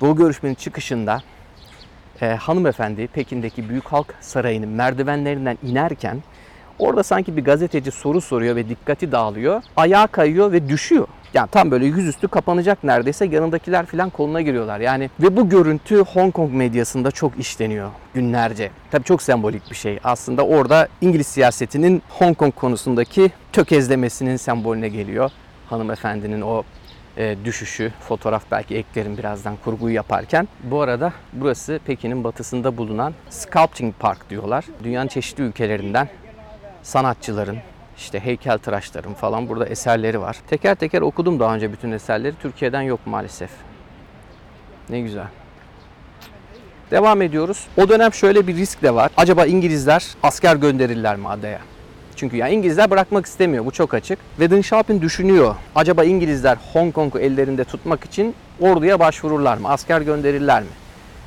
Bu 0.00 0.16
görüşmenin 0.16 0.54
çıkışında 0.54 1.22
e, 2.20 2.26
hanımefendi 2.26 3.06
Pekin'deki 3.06 3.68
Büyük 3.68 3.84
Halk 3.84 4.14
Sarayı'nın 4.20 4.68
merdivenlerinden 4.68 5.58
inerken 5.62 6.22
Orada 6.78 7.02
sanki 7.02 7.36
bir 7.36 7.44
gazeteci 7.44 7.90
soru 7.90 8.20
soruyor 8.20 8.56
ve 8.56 8.68
dikkati 8.68 9.12
dağılıyor. 9.12 9.62
Ayağa 9.76 10.06
kayıyor 10.06 10.52
ve 10.52 10.68
düşüyor. 10.68 11.06
Yani 11.34 11.48
tam 11.50 11.70
böyle 11.70 11.86
yüzüstü 11.86 12.28
kapanacak 12.28 12.84
neredeyse 12.84 13.26
yanındakiler 13.26 13.86
falan 13.86 14.10
koluna 14.10 14.40
giriyorlar. 14.40 14.80
Yani 14.80 15.10
ve 15.20 15.36
bu 15.36 15.48
görüntü 15.48 15.98
Hong 15.98 16.34
Kong 16.34 16.52
medyasında 16.52 17.10
çok 17.10 17.38
işleniyor 17.38 17.90
günlerce. 18.14 18.70
Tabii 18.90 19.04
çok 19.04 19.22
sembolik 19.22 19.70
bir 19.70 19.76
şey. 19.76 19.98
Aslında 20.04 20.46
orada 20.46 20.88
İngiliz 21.00 21.26
siyasetinin 21.26 22.02
Hong 22.08 22.36
Kong 22.36 22.54
konusundaki 22.54 23.30
tökezlemesinin 23.52 24.36
sembolüne 24.36 24.88
geliyor. 24.88 25.30
Hanımefendinin 25.66 26.40
o 26.40 26.62
e, 27.16 27.36
düşüşü, 27.44 27.92
fotoğraf 28.08 28.42
belki 28.50 28.76
eklerim 28.76 29.16
birazdan 29.16 29.56
kurguyu 29.64 29.94
yaparken. 29.94 30.48
Bu 30.62 30.80
arada 30.80 31.12
burası 31.32 31.80
Pekin'in 31.86 32.24
batısında 32.24 32.76
bulunan 32.76 33.14
Sculpting 33.30 33.94
Park 33.98 34.30
diyorlar. 34.30 34.64
Dünyanın 34.84 35.08
çeşitli 35.08 35.42
ülkelerinden 35.42 36.08
sanatçıların, 36.82 37.58
işte 37.96 38.20
heykeltıraşların 38.20 39.14
falan 39.14 39.48
burada 39.48 39.66
eserleri 39.66 40.20
var. 40.20 40.36
Teker 40.50 40.74
teker 40.74 41.00
okudum 41.00 41.40
daha 41.40 41.54
önce 41.54 41.72
bütün 41.72 41.92
eserleri. 41.92 42.34
Türkiye'den 42.42 42.82
yok 42.82 43.00
maalesef. 43.06 43.50
Ne 44.90 45.00
güzel. 45.00 45.26
Devam 46.90 47.22
ediyoruz. 47.22 47.66
O 47.76 47.88
dönem 47.88 48.12
şöyle 48.12 48.46
bir 48.46 48.56
risk 48.56 48.82
de 48.82 48.94
var. 48.94 49.10
Acaba 49.16 49.46
İngilizler 49.46 50.06
asker 50.22 50.56
gönderirler 50.56 51.16
mi 51.16 51.28
adaya? 51.28 51.58
Çünkü 52.16 52.36
ya 52.36 52.48
İngilizler 52.48 52.90
bırakmak 52.90 53.26
istemiyor. 53.26 53.64
Bu 53.64 53.70
çok 53.70 53.94
açık. 53.94 54.18
Ve 54.40 54.50
Deng 54.50 54.60
Xiaoping 54.60 55.02
düşünüyor. 55.02 55.54
Acaba 55.74 56.04
İngilizler 56.04 56.58
Hong 56.72 56.94
Kong'u 56.94 57.18
ellerinde 57.18 57.64
tutmak 57.64 58.04
için 58.04 58.34
orduya 58.60 59.00
başvururlar 59.00 59.56
mı? 59.56 59.68
Asker 59.68 60.00
gönderirler 60.00 60.62
mi? 60.62 60.68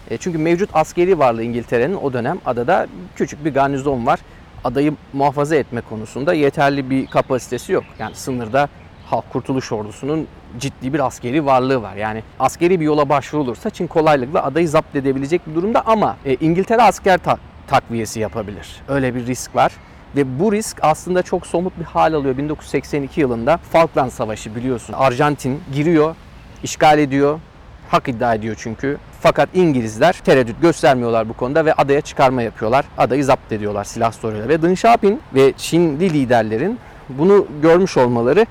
E, 0.10 0.18
çünkü 0.18 0.38
mevcut 0.38 0.70
askeri 0.74 1.20
varlığı 1.20 1.44
İngiltere'nin 1.44 1.96
o 1.96 2.14
dönem 2.14 2.40
adada 2.46 2.88
küçük 3.16 3.46
bir 3.46 3.54
garnizon 3.54 4.06
var. 4.06 4.20
Adayı 4.66 4.94
muhafaza 5.14 5.56
etme 5.56 5.82
konusunda 5.82 6.34
yeterli 6.34 6.90
bir 6.90 7.08
kapasitesi 7.08 7.72
yok. 7.72 7.84
Yani 8.00 8.16
sınırda 8.16 8.70
Halk 9.06 9.30
Kurtuluş 9.30 9.72
Ordusu'nun 9.72 10.28
ciddi 10.60 10.94
bir 10.94 11.06
askeri 11.06 11.46
varlığı 11.46 11.82
var. 11.82 11.96
Yani 11.96 12.24
askeri 12.40 12.80
bir 12.80 12.86
yola 12.86 13.10
başvurulursa 13.10 13.70
Çin 13.70 13.88
kolaylıkla 13.88 14.44
adayı 14.44 14.70
zapt 14.70 14.96
edebilecek 14.96 15.48
bir 15.48 15.56
durumda 15.56 15.82
ama 15.86 16.18
e, 16.26 16.36
İngiltere 16.36 16.82
asker 16.82 17.18
ta- 17.18 17.38
takviyesi 17.68 18.20
yapabilir. 18.20 18.82
Öyle 18.88 19.16
bir 19.16 19.26
risk 19.26 19.56
var. 19.56 19.72
Ve 20.16 20.40
bu 20.40 20.52
risk 20.52 20.78
aslında 20.82 21.22
çok 21.24 21.48
somut 21.48 21.80
bir 21.80 21.84
hal 21.84 22.14
alıyor. 22.14 22.38
1982 22.38 23.22
yılında 23.22 23.58
Falkland 23.58 24.12
Savaşı 24.12 24.56
biliyorsun. 24.56 24.94
Arjantin 24.94 25.62
giriyor, 25.74 26.16
işgal 26.64 27.00
ediyor. 27.00 27.40
Hak 27.90 28.08
iddia 28.08 28.34
ediyor 28.34 28.56
çünkü. 28.60 28.98
Fakat 29.22 29.50
İngilizler 29.54 30.14
tereddüt 30.14 30.62
göstermiyorlar 30.62 31.30
bu 31.30 31.34
konuda 31.34 31.66
ve 31.66 31.74
adaya 31.74 32.02
çıkarma 32.02 32.42
yapıyorlar. 32.42 32.86
Adayı 32.98 33.26
zapt 33.26 33.52
ediyorlar 33.52 33.84
silah 33.84 34.12
soruyla. 34.12 34.48
Ve 34.48 34.62
Deng 34.62 34.74
Xiaoping 34.74 35.20
ve 35.36 35.54
Çinli 35.58 36.14
liderlerin 36.14 36.80
bunu 37.10 37.48
görmüş 37.62 37.98
olmaları 37.98 38.46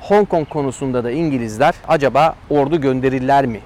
Hong 0.00 0.28
Kong 0.28 0.48
konusunda 0.48 1.04
da 1.04 1.10
İngilizler 1.10 1.74
acaba 1.88 2.34
ordu 2.50 2.80
gönderirler 2.80 3.46
mi 3.46 3.60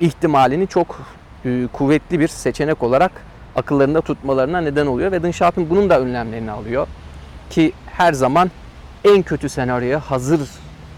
ihtimalini 0.00 0.66
çok 0.66 1.00
e, 1.44 1.66
kuvvetli 1.72 2.20
bir 2.20 2.28
seçenek 2.28 2.82
olarak 2.82 3.12
akıllarında 3.56 4.00
tutmalarına 4.00 4.60
neden 4.60 4.86
oluyor 4.86 5.12
ve 5.12 5.22
Deng 5.22 5.34
Xiaoping 5.34 5.70
bunun 5.70 5.90
da 5.90 6.00
önlemlerini 6.00 6.50
alıyor 6.50 6.86
ki 7.50 7.72
her 7.86 8.12
zaman 8.12 8.50
en 9.04 9.22
kötü 9.22 9.48
senaryoya 9.48 10.00
hazır 10.00 10.40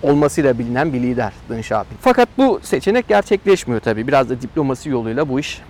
olmasıyla 0.02 0.58
bilinen 0.58 0.92
bir 0.92 1.02
lider 1.02 1.32
Deng 1.50 1.60
Xiaoping. 1.60 2.00
Fakat 2.00 2.28
bu 2.38 2.60
seçenek 2.62 3.08
gerçekleşmiyor 3.08 3.80
tabii. 3.80 4.06
Biraz 4.06 4.30
da 4.30 4.40
diplomasi 4.40 4.88
yoluyla 4.88 5.28
bu 5.28 5.40
iş 5.40 5.62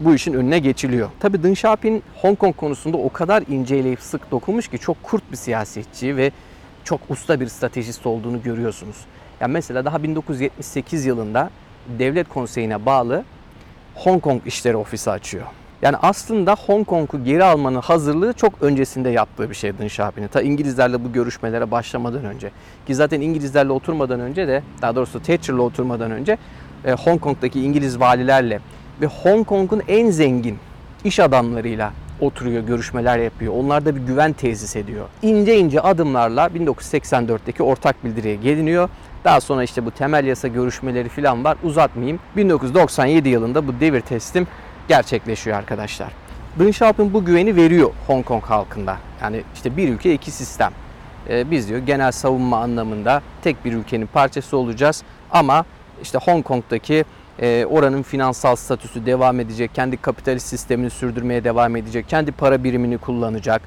bu 0.00 0.14
işin 0.14 0.32
önüne 0.32 0.58
geçiliyor. 0.58 1.10
Tabii 1.20 1.42
Deng 1.42 1.52
Xiaoping 1.52 2.02
Hong 2.22 2.38
Kong 2.38 2.56
konusunda 2.56 2.96
o 2.96 3.12
kadar 3.12 3.42
inceleyip 3.48 4.00
sık 4.00 4.30
dokunmuş 4.30 4.68
ki 4.68 4.78
çok 4.78 5.02
kurt 5.02 5.32
bir 5.32 5.36
siyasetçi 5.36 6.16
ve 6.16 6.30
çok 6.84 7.00
usta 7.08 7.40
bir 7.40 7.48
stratejist 7.48 8.06
olduğunu 8.06 8.42
görüyorsunuz. 8.42 8.96
Yani 9.40 9.52
mesela 9.52 9.84
daha 9.84 10.02
1978 10.02 11.06
yılında 11.06 11.50
Devlet 11.98 12.28
Konseyi'ne 12.28 12.86
bağlı 12.86 13.24
Hong 13.94 14.22
Kong 14.22 14.42
İşleri 14.46 14.76
Ofisi 14.76 15.10
açıyor. 15.10 15.46
Yani 15.82 15.96
aslında 16.02 16.56
Hong 16.66 16.86
Kong'u 16.86 17.24
geri 17.24 17.44
almanın 17.44 17.80
hazırlığı 17.80 18.32
çok 18.32 18.62
öncesinde 18.62 19.08
yaptığı 19.08 19.50
bir 19.50 19.54
şey 19.54 19.72
Deng. 19.78 20.30
Ta 20.30 20.42
İngilizlerle 20.42 21.04
bu 21.04 21.12
görüşmelere 21.12 21.70
başlamadan 21.70 22.24
önce. 22.24 22.50
Ki 22.86 22.94
zaten 22.94 23.20
İngilizlerle 23.20 23.72
oturmadan 23.72 24.20
önce 24.20 24.48
de, 24.48 24.62
daha 24.82 24.96
doğrusu 24.96 25.22
Thatcher'la 25.22 25.62
oturmadan 25.62 26.10
önce 26.10 26.38
e, 26.84 26.92
Hong 26.92 27.20
Kong'daki 27.20 27.60
İngiliz 27.60 28.00
valilerle 28.00 28.60
ve 29.00 29.06
Hong 29.06 29.46
Kong'un 29.46 29.82
en 29.88 30.10
zengin 30.10 30.58
iş 31.04 31.20
adamlarıyla 31.20 31.92
oturuyor, 32.20 32.62
görüşmeler 32.62 33.18
yapıyor. 33.18 33.52
Onlarda 33.56 33.96
bir 33.96 34.00
güven 34.00 34.32
tesis 34.32 34.76
ediyor. 34.76 35.06
İnce 35.22 35.58
ince 35.58 35.80
adımlarla 35.80 36.46
1984'teki 36.46 37.62
ortak 37.62 38.04
bildiriye 38.04 38.34
geliniyor. 38.34 38.88
Daha 39.24 39.40
sonra 39.40 39.62
işte 39.64 39.86
bu 39.86 39.90
temel 39.90 40.26
yasa 40.26 40.48
görüşmeleri 40.48 41.08
falan 41.08 41.44
var. 41.44 41.56
Uzatmayayım. 41.62 42.20
1997 42.36 43.28
yılında 43.28 43.68
bu 43.68 43.80
devir 43.80 44.00
teslim 44.00 44.46
gerçekleşiyor 44.88 45.56
arkadaşlar. 45.56 46.08
Xiaoping 46.60 47.12
bu 47.12 47.24
güveni 47.24 47.56
veriyor 47.56 47.90
Hong 48.06 48.24
Kong 48.24 48.44
halkında. 48.44 48.96
Yani 49.22 49.42
işte 49.54 49.76
bir 49.76 49.88
ülke 49.88 50.14
iki 50.14 50.30
sistem. 50.30 50.72
Ee, 51.28 51.50
biz 51.50 51.68
diyor 51.68 51.78
genel 51.78 52.12
savunma 52.12 52.58
anlamında 52.58 53.22
tek 53.42 53.64
bir 53.64 53.72
ülkenin 53.72 54.06
parçası 54.06 54.56
olacağız. 54.56 55.02
Ama 55.30 55.64
işte 56.02 56.18
Hong 56.18 56.44
Kong'daki 56.44 57.04
e, 57.38 57.66
oranın 57.70 58.02
finansal 58.02 58.56
statüsü 58.56 59.06
devam 59.06 59.40
edecek. 59.40 59.74
Kendi 59.74 59.96
kapitalist 59.96 60.46
sistemini 60.46 60.90
sürdürmeye 60.90 61.44
devam 61.44 61.76
edecek. 61.76 62.08
Kendi 62.08 62.32
para 62.32 62.64
birimini 62.64 62.98
kullanacak. 62.98 63.62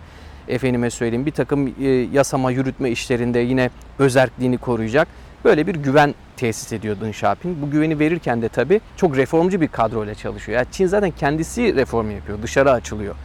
Efendime 0.47 0.89
söyleyeyim 0.89 1.25
bir 1.25 1.31
takım 1.31 1.67
e, 1.67 1.87
yasama 1.87 2.51
yürütme 2.51 2.89
işlerinde 2.89 3.39
yine 3.39 3.69
özerkliğini 3.99 4.57
koruyacak. 4.57 5.07
Böyle 5.45 5.67
bir 5.67 5.75
güven 5.75 6.15
tesis 6.37 6.73
ediyor 6.73 7.01
Deng 7.01 7.13
Xiaoping. 7.13 7.61
Bu 7.61 7.71
güveni 7.71 7.99
verirken 7.99 8.41
de 8.41 8.49
tabii 8.49 8.81
çok 8.97 9.17
reformcu 9.17 9.61
bir 9.61 9.67
kadroyla 9.67 10.15
çalışıyor. 10.15 10.57
Yani 10.57 10.67
Çin 10.71 10.87
zaten 10.87 11.11
kendisi 11.11 11.75
reform 11.75 12.11
yapıyor, 12.11 12.41
dışarı 12.41 12.71
açılıyor 12.71 13.15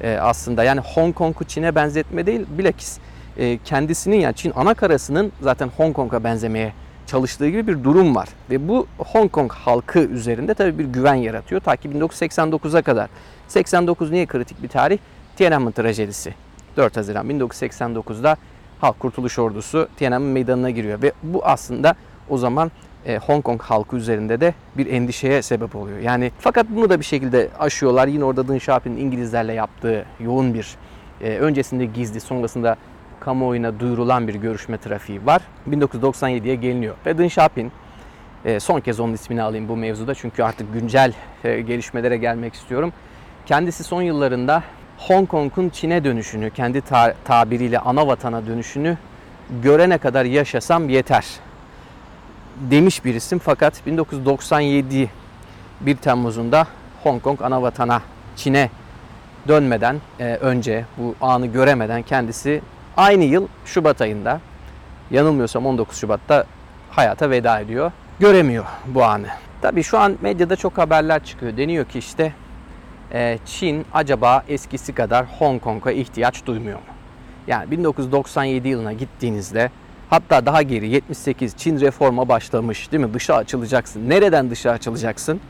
ee, 0.00 0.18
aslında. 0.20 0.64
Yani 0.64 0.80
Hong 0.80 1.14
Kong'u 1.14 1.44
Çin'e 1.44 1.74
benzetme 1.74 2.26
değil, 2.26 2.46
bilakis 2.58 2.98
e, 3.36 3.58
kendisinin 3.64 4.16
yani 4.16 4.34
Çin 4.34 4.52
ana 4.56 4.74
karasının 4.74 5.32
zaten 5.40 5.70
Hong 5.76 5.96
Kong'a 5.96 6.24
benzemeye 6.24 6.72
çalıştığı 7.06 7.48
gibi 7.48 7.66
bir 7.66 7.84
durum 7.84 8.14
var. 8.14 8.28
Ve 8.50 8.68
bu 8.68 8.86
Hong 8.98 9.32
Kong 9.32 9.52
halkı 9.52 9.98
üzerinde 9.98 10.54
tabii 10.54 10.78
bir 10.78 10.84
güven 10.84 11.14
yaratıyor. 11.14 11.60
Ta 11.60 11.76
ki 11.76 11.88
1989'a 11.88 12.82
kadar. 12.82 13.08
89 13.48 14.10
niye 14.10 14.26
kritik 14.26 14.62
bir 14.62 14.68
tarih? 14.68 14.98
Tiananmen 15.36 15.72
trajedisi. 15.72 16.34
4 16.76 16.96
Haziran 16.96 17.30
1989'da 17.30 18.36
Halk 18.80 19.00
Kurtuluş 19.00 19.38
Ordusu 19.38 19.88
Tiananmen 19.96 20.30
Meydanı'na 20.30 20.70
giriyor 20.70 21.02
ve 21.02 21.12
bu 21.22 21.44
aslında 21.44 21.94
o 22.28 22.38
zaman 22.38 22.70
e, 23.06 23.16
Hong 23.16 23.44
Kong 23.44 23.62
halkı 23.62 23.96
üzerinde 23.96 24.40
de 24.40 24.54
bir 24.76 24.86
endişeye 24.86 25.42
sebep 25.42 25.76
oluyor. 25.76 25.98
Yani 25.98 26.32
fakat 26.38 26.66
bunu 26.70 26.90
da 26.90 27.00
bir 27.00 27.04
şekilde 27.04 27.48
aşıyorlar. 27.58 28.08
Yine 28.08 28.24
orada 28.24 28.48
Deng 28.48 28.56
Xiaoping'in 28.56 29.06
İngilizlerle 29.06 29.52
yaptığı 29.52 30.04
yoğun 30.20 30.54
bir 30.54 30.76
e, 31.20 31.38
öncesinde 31.38 31.84
gizli 31.84 32.20
sonrasında 32.20 32.76
kamuoyuna 33.20 33.80
duyurulan 33.80 34.28
bir 34.28 34.34
görüşme 34.34 34.78
trafiği 34.78 35.26
var. 35.26 35.42
1997'ye 35.70 36.54
geliniyor 36.54 36.94
ve 37.06 37.18
Deng 37.18 37.28
Xiaoping 37.28 37.72
e, 38.44 38.60
son 38.60 38.80
kez 38.80 39.00
onun 39.00 39.12
ismini 39.12 39.42
alayım 39.42 39.68
bu 39.68 39.76
mevzuda 39.76 40.14
çünkü 40.14 40.42
artık 40.42 40.72
güncel 40.72 41.12
e, 41.44 41.60
gelişmelere 41.60 42.16
gelmek 42.16 42.54
istiyorum. 42.54 42.92
Kendisi 43.46 43.84
son 43.84 44.02
yıllarında 44.02 44.62
Hong 44.98 45.28
Kong'un 45.28 45.68
Çin'e 45.68 46.04
dönüşünü, 46.04 46.50
kendi 46.50 46.80
ta- 46.80 47.14
tabiriyle 47.24 47.78
ana 47.78 48.06
vatana 48.06 48.46
dönüşünü 48.46 48.96
görene 49.62 49.98
kadar 49.98 50.24
yaşasam 50.24 50.88
yeter 50.88 51.26
demiş 52.70 53.04
bir 53.04 53.14
isim. 53.14 53.38
Fakat 53.38 53.86
1997 53.86 55.10
1 55.80 55.96
Temmuz'unda 55.96 56.66
Hong 57.02 57.22
Kong 57.22 57.42
ana 57.42 57.62
vatana 57.62 58.02
Çin'e 58.36 58.70
dönmeden 59.48 59.96
e, 60.20 60.24
önce 60.24 60.84
bu 60.98 61.14
anı 61.20 61.46
göremeden 61.46 62.02
kendisi 62.02 62.62
aynı 62.96 63.24
yıl 63.24 63.46
Şubat 63.64 64.00
ayında 64.00 64.40
yanılmıyorsam 65.10 65.66
19 65.66 65.96
Şubat'ta 65.96 66.44
hayata 66.90 67.30
veda 67.30 67.60
ediyor. 67.60 67.92
Göremiyor 68.20 68.64
bu 68.86 69.04
anı. 69.04 69.26
Tabii 69.62 69.82
şu 69.82 69.98
an 69.98 70.16
medyada 70.20 70.56
çok 70.56 70.78
haberler 70.78 71.24
çıkıyor. 71.24 71.56
Deniyor 71.56 71.84
ki 71.84 71.98
işte 71.98 72.32
Çin 73.46 73.86
acaba 73.94 74.44
eskisi 74.48 74.94
kadar 74.94 75.26
Hong 75.38 75.62
Kong'a 75.62 75.92
ihtiyaç 75.92 76.46
duymuyor 76.46 76.78
mu? 76.78 76.84
Yani 77.46 77.70
1997 77.70 78.68
yılına 78.68 78.92
gittiğinizde 78.92 79.70
hatta 80.10 80.46
daha 80.46 80.62
geri 80.62 80.88
78 80.88 81.56
Çin 81.56 81.80
reforma 81.80 82.28
başlamış 82.28 82.92
değil 82.92 83.04
mi? 83.04 83.14
Dışa 83.14 83.34
açılacaksın. 83.34 84.10
Nereden 84.10 84.50
dışa 84.50 84.70
açılacaksın? 84.70 85.40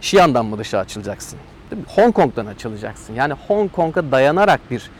Şiyan'dan 0.00 0.46
mı 0.46 0.58
dışa 0.58 0.78
açılacaksın? 0.78 1.38
Değil 1.70 1.82
mi? 1.82 1.88
Hong 1.88 2.14
Kong'dan 2.14 2.46
açılacaksın. 2.46 3.14
Yani 3.14 3.34
Hong 3.48 3.72
Kong'a 3.72 4.12
dayanarak 4.12 4.60
bir 4.70 4.90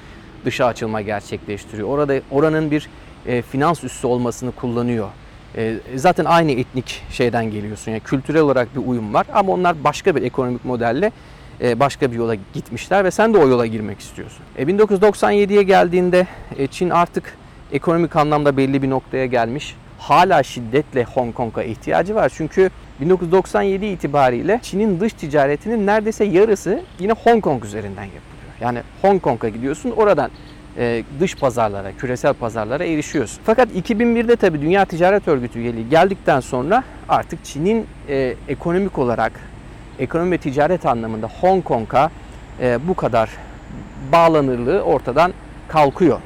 dışa 0.44 0.66
açılma 0.66 1.00
gerçekleştiriyor. 1.00 1.88
Orada 1.88 2.20
oranın 2.30 2.70
bir 2.70 2.88
e, 3.26 3.42
finans 3.42 3.84
üssü 3.84 4.06
olmasını 4.06 4.52
kullanıyor. 4.52 5.08
E, 5.56 5.76
zaten 5.94 6.24
aynı 6.24 6.52
etnik 6.52 7.02
şeyden 7.10 7.50
geliyorsun. 7.50 7.90
Yani 7.90 8.00
kültürel 8.00 8.40
olarak 8.40 8.76
bir 8.76 8.86
uyum 8.86 9.14
var 9.14 9.26
ama 9.32 9.52
onlar 9.52 9.84
başka 9.84 10.16
bir 10.16 10.22
ekonomik 10.22 10.64
modelle 10.64 11.12
başka 11.60 12.12
bir 12.12 12.16
yola 12.16 12.34
gitmişler 12.54 13.04
ve 13.04 13.10
sen 13.10 13.34
de 13.34 13.38
o 13.38 13.48
yola 13.48 13.66
girmek 13.66 14.00
istiyorsun. 14.00 14.40
E, 14.58 14.62
1997'ye 14.62 15.62
geldiğinde 15.62 16.26
e, 16.58 16.66
Çin 16.66 16.90
artık 16.90 17.36
ekonomik 17.72 18.16
anlamda 18.16 18.56
belli 18.56 18.82
bir 18.82 18.90
noktaya 18.90 19.26
gelmiş. 19.26 19.76
Hala 19.98 20.42
şiddetle 20.42 21.04
Hong 21.04 21.34
Kong'a 21.34 21.62
ihtiyacı 21.62 22.14
var. 22.14 22.32
Çünkü 22.34 22.70
1997 23.00 23.86
itibariyle 23.86 24.60
Çin'in 24.62 25.00
dış 25.00 25.12
ticaretinin 25.12 25.86
neredeyse 25.86 26.24
yarısı 26.24 26.82
yine 26.98 27.12
Hong 27.12 27.44
Kong 27.44 27.64
üzerinden 27.64 28.04
yapılıyor. 28.04 28.52
Yani 28.60 28.78
Hong 29.02 29.22
Kong'a 29.22 29.48
gidiyorsun 29.48 29.90
oradan 29.90 30.30
e, 30.78 31.04
dış 31.20 31.36
pazarlara, 31.36 31.92
küresel 31.92 32.34
pazarlara 32.34 32.84
erişiyorsun. 32.84 33.40
Fakat 33.44 33.68
2001'de 33.68 34.36
tabii 34.36 34.60
Dünya 34.60 34.84
Ticaret 34.84 35.28
Örgütü 35.28 35.58
üyeliği 35.58 35.88
geldikten 35.88 36.40
sonra 36.40 36.84
artık 37.08 37.44
Çin'in 37.44 37.86
e, 38.08 38.34
ekonomik 38.48 38.98
olarak, 38.98 39.32
ekonomi 39.98 40.30
ve 40.30 40.38
ticaret 40.38 40.86
anlamında 40.86 41.28
Hong 41.40 41.64
Kong'a 41.64 42.10
e, 42.60 42.78
bu 42.88 42.94
kadar 42.94 43.30
bağlanırlığı 44.12 44.80
ortadan 44.82 45.32
kalkıyor. 45.68 46.20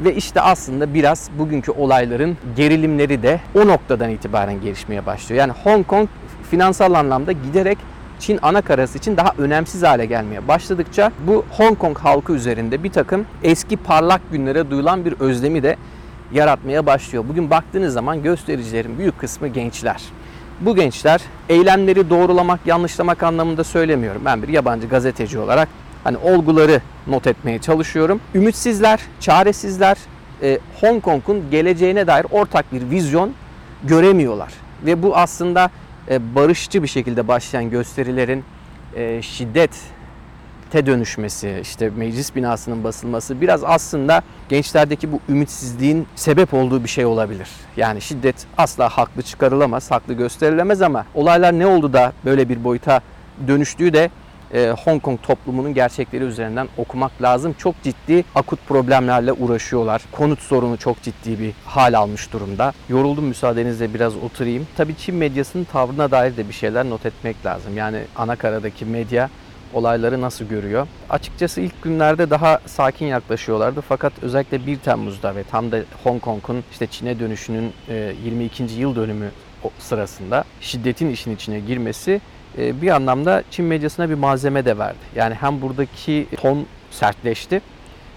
Ve 0.00 0.14
işte 0.14 0.40
aslında 0.40 0.94
biraz 0.94 1.30
bugünkü 1.38 1.72
olayların 1.72 2.36
gerilimleri 2.56 3.22
de 3.22 3.40
o 3.54 3.66
noktadan 3.66 4.10
itibaren 4.10 4.60
gelişmeye 4.60 5.06
başlıyor. 5.06 5.40
Yani 5.40 5.52
Hong 5.64 5.86
Kong 5.86 6.08
finansal 6.50 6.94
anlamda 6.94 7.32
giderek 7.32 7.78
Çin 8.18 8.38
ana 8.42 8.62
karası 8.62 8.98
için 8.98 9.16
daha 9.16 9.32
önemsiz 9.38 9.82
hale 9.82 10.06
gelmeye 10.06 10.48
başladıkça 10.48 11.12
bu 11.26 11.44
Hong 11.50 11.78
Kong 11.78 11.98
halkı 11.98 12.32
üzerinde 12.32 12.82
bir 12.82 12.92
takım 12.92 13.26
eski 13.42 13.76
parlak 13.76 14.20
günlere 14.32 14.70
duyulan 14.70 15.04
bir 15.04 15.12
özlemi 15.20 15.62
de 15.62 15.76
yaratmaya 16.32 16.86
başlıyor. 16.86 17.24
Bugün 17.28 17.50
baktığınız 17.50 17.94
zaman 17.94 18.22
göstericilerin 18.22 18.98
büyük 18.98 19.18
kısmı 19.18 19.48
gençler. 19.48 20.02
Bu 20.60 20.76
gençler 20.76 21.20
eylemleri 21.48 22.10
doğrulamak, 22.10 22.60
yanlışlamak 22.66 23.22
anlamında 23.22 23.64
söylemiyorum. 23.64 24.22
Ben 24.24 24.42
bir 24.42 24.48
yabancı 24.48 24.88
gazeteci 24.88 25.38
olarak 25.38 25.68
hani 26.04 26.16
olguları 26.16 26.80
not 27.06 27.26
etmeye 27.26 27.58
çalışıyorum. 27.58 28.20
Ümitsizler, 28.34 29.00
çaresizler, 29.20 29.96
e, 30.42 30.58
Hong 30.80 31.02
Kong'un 31.02 31.50
geleceğine 31.50 32.06
dair 32.06 32.26
ortak 32.30 32.72
bir 32.72 32.90
vizyon 32.90 33.32
göremiyorlar. 33.82 34.52
Ve 34.86 35.02
bu 35.02 35.16
aslında 35.16 35.70
e, 36.10 36.34
barışçı 36.34 36.82
bir 36.82 36.88
şekilde 36.88 37.28
başlayan 37.28 37.70
gösterilerin 37.70 38.44
e, 38.96 39.22
şiddete 40.74 40.92
dönüşmesi, 40.92 41.58
işte 41.62 41.90
meclis 41.96 42.34
binasının 42.34 42.84
basılması 42.84 43.40
biraz 43.40 43.64
aslında 43.64 44.22
gençlerdeki 44.48 45.12
bu 45.12 45.20
ümitsizliğin 45.28 46.06
sebep 46.16 46.54
olduğu 46.54 46.84
bir 46.84 46.88
şey 46.88 47.04
olabilir. 47.04 47.48
Yani 47.76 48.00
şiddet 48.00 48.46
asla 48.58 48.88
haklı 48.88 49.22
çıkarılamaz, 49.22 49.90
haklı 49.90 50.14
gösterilemez 50.14 50.82
ama 50.82 51.06
olaylar 51.14 51.52
ne 51.52 51.66
oldu 51.66 51.92
da 51.92 52.12
böyle 52.24 52.48
bir 52.48 52.64
boyuta 52.64 53.00
dönüştüğü 53.48 53.92
de 53.92 54.10
e, 54.54 54.74
Hong 54.84 55.02
Kong 55.02 55.22
toplumunun 55.22 55.74
gerçekleri 55.74 56.24
üzerinden 56.24 56.68
okumak 56.76 57.22
lazım. 57.22 57.54
Çok 57.58 57.82
ciddi 57.82 58.24
akut 58.34 58.58
problemlerle 58.68 59.32
uğraşıyorlar. 59.32 60.02
Konut 60.12 60.40
sorunu 60.40 60.76
çok 60.76 61.02
ciddi 61.02 61.38
bir 61.38 61.52
hal 61.64 61.94
almış 61.94 62.32
durumda. 62.32 62.72
Yoruldum 62.88 63.24
müsaadenizle 63.24 63.94
biraz 63.94 64.16
oturayım. 64.16 64.66
Tabii 64.76 64.96
Çin 64.96 65.14
medyasının 65.14 65.64
tavrına 65.64 66.10
dair 66.10 66.36
de 66.36 66.48
bir 66.48 66.54
şeyler 66.54 66.84
not 66.84 67.06
etmek 67.06 67.46
lazım. 67.46 67.76
Yani 67.76 67.98
Anakara'daki 68.16 68.84
medya 68.84 69.30
olayları 69.74 70.20
nasıl 70.20 70.44
görüyor? 70.44 70.86
Açıkçası 71.10 71.60
ilk 71.60 71.82
günlerde 71.82 72.30
daha 72.30 72.60
sakin 72.66 73.06
yaklaşıyorlardı 73.06 73.80
fakat 73.80 74.12
özellikle 74.22 74.66
1 74.66 74.76
Temmuz'da 74.76 75.36
ve 75.36 75.44
tam 75.44 75.72
da 75.72 75.78
Hong 76.04 76.22
Kong'un 76.22 76.64
işte 76.72 76.86
Çin'e 76.86 77.18
dönüşünün 77.18 77.72
22. 78.24 78.62
yıl 78.62 78.96
dönümü 78.96 79.30
sırasında 79.78 80.44
şiddetin 80.60 81.10
işin 81.10 81.34
içine 81.34 81.60
girmesi 81.60 82.20
e, 82.58 82.82
bir 82.82 82.88
anlamda 82.88 83.42
Çin 83.50 83.64
medyasına 83.64 84.10
bir 84.10 84.14
malzeme 84.14 84.64
de 84.64 84.78
verdi. 84.78 84.98
Yani 85.16 85.34
hem 85.34 85.60
buradaki 85.60 86.26
ton 86.36 86.66
sertleşti 86.90 87.60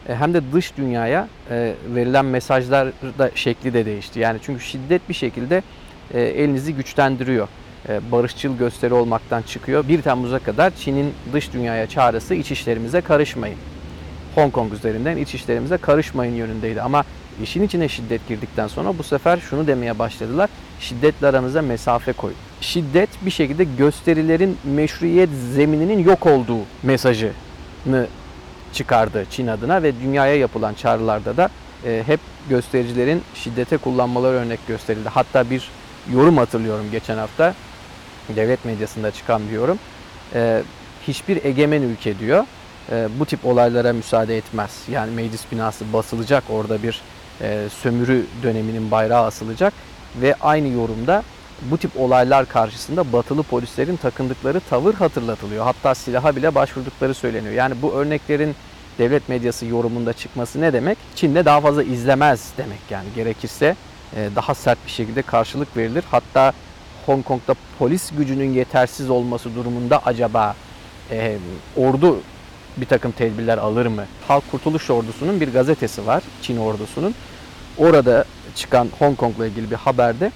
e, 0.09 0.15
hem 0.15 0.33
de 0.33 0.41
dış 0.53 0.77
dünyaya 0.77 1.27
e, 1.51 1.73
verilen 1.95 2.25
mesajlar 2.25 2.87
da 3.19 3.31
şekli 3.35 3.73
de 3.73 3.85
değişti. 3.85 4.19
Yani 4.19 4.39
çünkü 4.43 4.63
şiddet 4.63 5.09
bir 5.09 5.13
şekilde 5.13 5.63
elinizi 6.13 6.75
güçlendiriyor. 6.75 7.47
Barışçıl 8.11 8.57
gösteri 8.57 8.93
olmaktan 8.93 9.41
çıkıyor. 9.41 9.87
1 9.87 10.01
Temmuz'a 10.01 10.39
kadar 10.39 10.75
Çin'in 10.75 11.13
dış 11.33 11.53
dünyaya 11.53 11.87
çağrısı 11.87 12.35
iç 12.35 12.51
işlerimize 12.51 13.01
karışmayın. 13.01 13.57
Hong 14.35 14.53
Kong 14.53 14.73
üzerinden 14.73 15.17
iç 15.17 15.35
işlerimize 15.35 15.77
karışmayın 15.77 16.33
yönündeydi. 16.33 16.81
Ama 16.81 17.03
işin 17.43 17.63
içine 17.63 17.89
şiddet 17.89 18.27
girdikten 18.27 18.67
sonra 18.67 18.97
bu 18.97 19.03
sefer 19.03 19.39
şunu 19.49 19.67
demeye 19.67 19.99
başladılar. 19.99 20.49
Şiddetle 20.79 21.27
aranıza 21.27 21.61
mesafe 21.61 22.13
koyun 22.13 22.37
şiddet 22.61 23.09
bir 23.25 23.31
şekilde 23.31 23.63
gösterilerin 23.63 24.57
meşruiyet 24.63 25.29
zemininin 25.53 26.03
yok 26.03 26.25
olduğu 26.25 26.59
mesajını 26.83 28.07
çıkardı 28.73 29.25
Çin 29.29 29.47
adına 29.47 29.83
ve 29.83 29.99
dünyaya 29.99 30.35
yapılan 30.35 30.73
çağrılarda 30.73 31.37
da 31.37 31.49
e, 31.85 32.03
hep 32.05 32.19
göstericilerin 32.49 33.21
şiddete 33.35 33.77
kullanmaları 33.77 34.35
örnek 34.35 34.67
gösterildi. 34.67 35.09
Hatta 35.09 35.49
bir 35.49 35.69
yorum 36.13 36.37
hatırlıyorum 36.37 36.85
geçen 36.91 37.17
hafta 37.17 37.53
devlet 38.35 38.65
medyasında 38.65 39.11
çıkan 39.11 39.41
bir 39.49 39.53
yorum. 39.53 39.79
E, 40.33 40.61
hiçbir 41.07 41.45
egemen 41.45 41.81
ülke 41.81 42.19
diyor 42.19 42.45
e, 42.91 43.07
bu 43.19 43.25
tip 43.25 43.45
olaylara 43.45 43.93
müsaade 43.93 44.37
etmez. 44.37 44.71
Yani 44.91 45.11
meclis 45.11 45.51
binası 45.51 45.93
basılacak 45.93 46.43
orada 46.49 46.83
bir 46.83 47.01
e, 47.41 47.67
sömürü 47.69 48.25
döneminin 48.43 48.91
bayrağı 48.91 49.25
asılacak 49.25 49.73
ve 50.21 50.35
aynı 50.41 50.67
yorumda 50.67 51.23
bu 51.61 51.77
tip 51.77 51.91
olaylar 51.99 52.45
karşısında 52.45 53.13
batılı 53.13 53.43
polislerin 53.43 53.95
takındıkları 53.95 54.59
tavır 54.59 54.93
hatırlatılıyor. 54.93 55.63
Hatta 55.63 55.95
silaha 55.95 56.35
bile 56.35 56.55
başvurdukları 56.55 57.13
söyleniyor. 57.13 57.53
Yani 57.53 57.75
bu 57.81 57.93
örneklerin 57.93 58.55
devlet 58.99 59.29
medyası 59.29 59.65
yorumunda 59.65 60.13
çıkması 60.13 60.61
ne 60.61 60.73
demek? 60.73 60.97
Çin'de 61.15 61.45
daha 61.45 61.61
fazla 61.61 61.83
izlemez 61.83 62.51
demek 62.57 62.79
yani 62.89 63.07
gerekirse 63.15 63.75
e, 64.15 64.29
daha 64.35 64.55
sert 64.55 64.77
bir 64.85 64.91
şekilde 64.91 65.21
karşılık 65.21 65.77
verilir. 65.77 66.03
Hatta 66.11 66.53
Hong 67.07 67.25
Kong'da 67.25 67.55
polis 67.79 68.11
gücünün 68.17 68.53
yetersiz 68.53 69.09
olması 69.09 69.55
durumunda 69.55 70.01
acaba 70.05 70.55
e, 71.11 71.37
ordu 71.77 72.19
bir 72.77 72.85
takım 72.85 73.11
tedbirler 73.11 73.57
alır 73.57 73.85
mı? 73.85 74.05
Halk 74.27 74.51
Kurtuluş 74.51 74.89
Ordusu'nun 74.89 75.41
bir 75.41 75.53
gazetesi 75.53 76.07
var, 76.07 76.23
Çin 76.41 76.57
ordusunun. 76.57 77.15
Orada 77.77 78.25
çıkan 78.55 78.89
Hong 78.99 79.17
Kong'la 79.17 79.47
ilgili 79.47 79.71
bir 79.71 79.75
haberde 79.75 80.31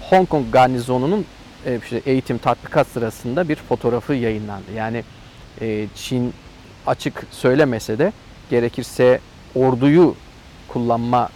Hong 0.00 0.28
Kong 0.28 0.44
garnizonunun 0.52 1.26
e, 1.66 1.78
işte 1.82 2.02
eğitim 2.06 2.38
tatbikat 2.38 2.86
sırasında 2.86 3.48
bir 3.48 3.56
fotoğrafı 3.56 4.14
yayınlandı. 4.14 4.72
Yani 4.76 5.04
e, 5.60 5.86
Çin 5.94 6.34
açık 6.86 7.26
söylemese 7.30 7.98
de 7.98 8.12
gerekirse 8.50 9.20
orduyu 9.54 10.14
kullanma 10.68 11.28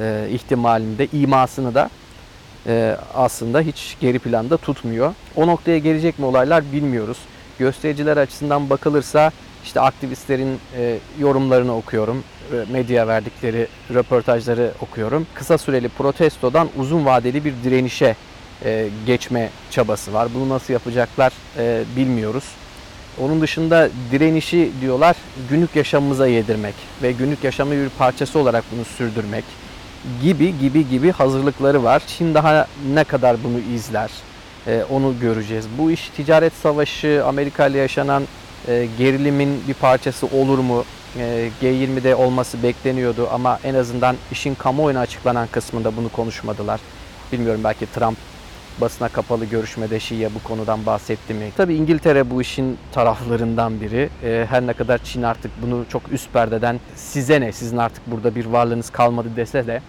e, 0.00 0.28
ihtimalinde 0.30 1.06
imasını 1.12 1.74
da 1.74 1.90
aslında 3.14 3.60
hiç 3.60 3.96
geri 4.00 4.18
planda 4.18 4.56
tutmuyor. 4.56 5.14
O 5.36 5.46
noktaya 5.46 5.78
gelecek 5.78 6.18
mi 6.18 6.24
olaylar 6.24 6.72
bilmiyoruz. 6.72 7.18
Göstericiler 7.58 8.16
açısından 8.16 8.70
bakılırsa 8.70 9.30
işte 9.64 9.80
aktivistlerin 9.80 10.58
yorumlarını 11.18 11.76
okuyorum 11.76 12.24
medya 12.72 13.08
verdikleri 13.08 13.66
röportajları 13.94 14.72
okuyorum. 14.80 15.26
Kısa 15.34 15.58
süreli 15.58 15.88
protestodan 15.88 16.68
uzun 16.76 17.04
vadeli 17.04 17.44
bir 17.44 17.54
direnişe 17.64 18.16
e, 18.64 18.88
geçme 19.06 19.50
çabası 19.70 20.12
var. 20.12 20.28
Bunu 20.34 20.48
nasıl 20.48 20.72
yapacaklar 20.72 21.32
e, 21.58 21.82
bilmiyoruz. 21.96 22.44
Onun 23.20 23.40
dışında 23.40 23.88
direnişi 24.12 24.70
diyorlar 24.80 25.16
günlük 25.50 25.76
yaşamımıza 25.76 26.26
yedirmek 26.26 26.74
ve 27.02 27.12
günlük 27.12 27.44
yaşamı 27.44 27.72
bir 27.72 27.88
parçası 27.88 28.38
olarak 28.38 28.64
bunu 28.72 28.84
sürdürmek 28.84 29.44
gibi 30.22 30.58
gibi 30.58 30.88
gibi 30.88 31.12
hazırlıkları 31.12 31.84
var. 31.84 32.02
Çin 32.06 32.34
daha 32.34 32.66
ne 32.94 33.04
kadar 33.04 33.36
bunu 33.44 33.58
izler 33.74 34.10
e, 34.66 34.84
onu 34.90 35.14
göreceğiz. 35.20 35.66
Bu 35.78 35.90
iş 35.90 36.08
ticaret 36.08 36.52
savaşı, 36.52 37.22
Amerika 37.26 37.66
ile 37.66 37.78
yaşanan 37.78 38.22
gerilimin 38.98 39.62
bir 39.68 39.74
parçası 39.74 40.26
olur 40.26 40.58
mu? 40.58 40.84
Ee, 41.18 41.50
G20'de 41.62 42.14
olması 42.14 42.62
bekleniyordu 42.62 43.28
ama 43.32 43.58
en 43.64 43.74
azından 43.74 44.16
işin 44.32 44.54
kamuoyuna 44.54 45.00
açıklanan 45.00 45.48
kısmında 45.52 45.96
bunu 45.96 46.08
konuşmadılar. 46.08 46.80
Bilmiyorum 47.32 47.60
belki 47.64 47.86
Trump 47.86 48.18
basına 48.80 49.08
kapalı 49.08 49.44
görüşmede 49.44 50.00
Şi'ye 50.00 50.34
bu 50.34 50.48
konudan 50.48 50.86
bahsetti 50.86 51.34
mi? 51.34 51.50
Tabii 51.56 51.74
İngiltere 51.74 52.30
bu 52.30 52.42
işin 52.42 52.78
taraflarından 52.92 53.80
biri. 53.80 54.08
Her 54.22 54.66
ne 54.66 54.72
kadar 54.72 54.98
Çin 54.98 55.22
artık 55.22 55.50
bunu 55.62 55.84
çok 55.88 56.02
üst 56.12 56.32
perdeden 56.32 56.80
size 56.94 57.40
ne, 57.40 57.52
sizin 57.52 57.76
artık 57.76 58.02
burada 58.06 58.34
bir 58.34 58.46
varlığınız 58.46 58.90
kalmadı 58.90 59.28
dese 59.36 59.66
de 59.66 59.82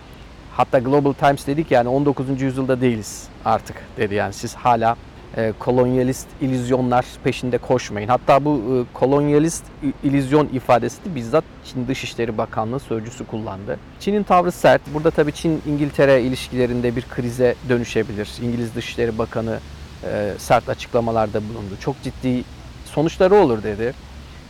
hatta 0.58 0.80
Global 0.80 1.13
Times 1.13 1.48
dedik 1.48 1.72
yani 1.72 1.89
19. 1.89 2.41
yüzyılda 2.41 2.82
değiliz 2.82 3.28
artık 3.46 3.76
dedi 3.98 4.15
yani 4.15 4.34
siz 4.34 4.56
hala 4.56 4.96
e, 5.38 5.54
kolonyalist 5.60 6.28
ilizyonlar 6.41 7.06
peşinde 7.24 7.58
koşmayın. 7.58 8.08
Hatta 8.08 8.46
bu 8.46 8.58
e, 8.58 8.94
kolonyalist 8.94 9.63
ilizyon 10.04 10.48
ifadesi 10.54 11.06
de 11.06 11.15
bizzat 11.15 11.44
Çin 11.65 11.88
Dışişleri 11.88 12.38
Bakanlığı 12.38 12.80
sözcüsü 12.80 13.26
kullandı. 13.26 13.80
Çin'in 14.00 14.24
tavrı 14.24 14.52
sert. 14.52 14.82
Burada 14.94 15.12
tabii 15.12 15.32
Çin-İngiltere 15.32 16.22
ilişkilerinde 16.22 16.96
bir 16.96 17.02
krize 17.02 17.56
dönüşebilir. 17.70 18.30
İngiliz 18.41 18.76
Dışişleri 18.76 19.18
Bakanı 19.18 19.60
e, 20.04 20.34
sert 20.38 20.70
açıklamalarda 20.70 21.41
bulundu. 21.50 21.74
Çok 21.80 22.04
ciddi 22.04 22.44
sonuçları 22.86 23.36
olur 23.36 23.63
dedi. 23.63 23.94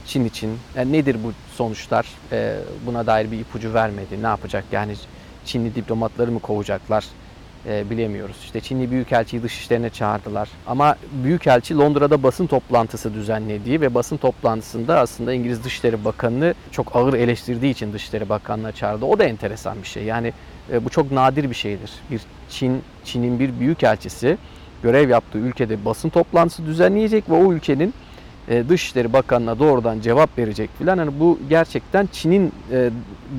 Çin 0.06 0.26
için. 0.26 0.58
Yani 0.76 0.92
nedir 0.92 1.18
bu 1.24 1.32
sonuçlar? 1.56 2.06
Buna 2.86 3.06
dair 3.06 3.32
bir 3.32 3.40
ipucu 3.40 3.74
vermedi. 3.74 4.24
Ne 4.24 4.28
yapacak? 4.28 4.64
Yani 4.72 4.96
Çinli 5.46 5.76
diplomatları 5.76 6.32
mı 6.32 6.40
kovacaklar? 6.40 7.06
E, 7.68 7.90
bilemiyoruz. 7.90 8.38
İşte 8.44 8.62
Çinli 8.62 8.92
Büyükelçiyi 8.92 9.44
dışişlerine 9.44 9.90
çağırdılar. 9.90 10.50
Ama 10.68 10.96
Büyükelçi 11.24 11.78
Londra'da 11.78 12.24
basın 12.24 12.48
toplantısı 12.48 13.14
düzenlediği 13.14 13.82
ve 13.82 13.94
basın 13.94 14.18
toplantısında 14.18 15.00
aslında 15.00 15.34
İngiliz 15.34 15.64
Dışişleri 15.64 16.06
Bakanı'nı 16.06 16.54
çok 16.72 16.96
ağır 16.96 17.14
eleştirdiği 17.14 17.72
için 17.72 17.94
Dışişleri 17.94 18.30
Bakanı'na 18.30 18.72
çağırdı. 18.72 19.06
O 19.06 19.20
da 19.20 19.24
enteresan 19.24 19.78
bir 19.82 19.88
şey. 19.88 20.04
Yani 20.04 20.34
e, 20.72 20.86
bu 20.86 20.90
çok 20.90 21.12
nadir 21.12 21.50
bir 21.50 21.56
şeydir. 21.56 21.92
Bir 22.12 22.22
Çin, 22.50 22.82
Çin'in 23.04 23.40
bir 23.40 23.60
büyükelçisi 23.60 24.38
görev 24.84 25.10
yaptığı 25.10 25.38
ülkede 25.38 25.86
basın 25.86 26.10
toplantısı 26.10 26.66
düzenleyecek 26.66 27.30
ve 27.30 27.34
o 27.34 27.54
ülkenin 27.54 27.94
e, 28.48 28.70
Dışişleri 28.70 29.14
Bakanı'na 29.14 29.60
doğrudan 29.60 30.00
cevap 30.02 30.38
verecek 30.38 30.70
filan. 30.78 30.98
Hani 30.98 31.20
bu 31.20 31.40
gerçekten 31.50 32.10
Çin'in 32.12 32.54
e, 32.72 32.90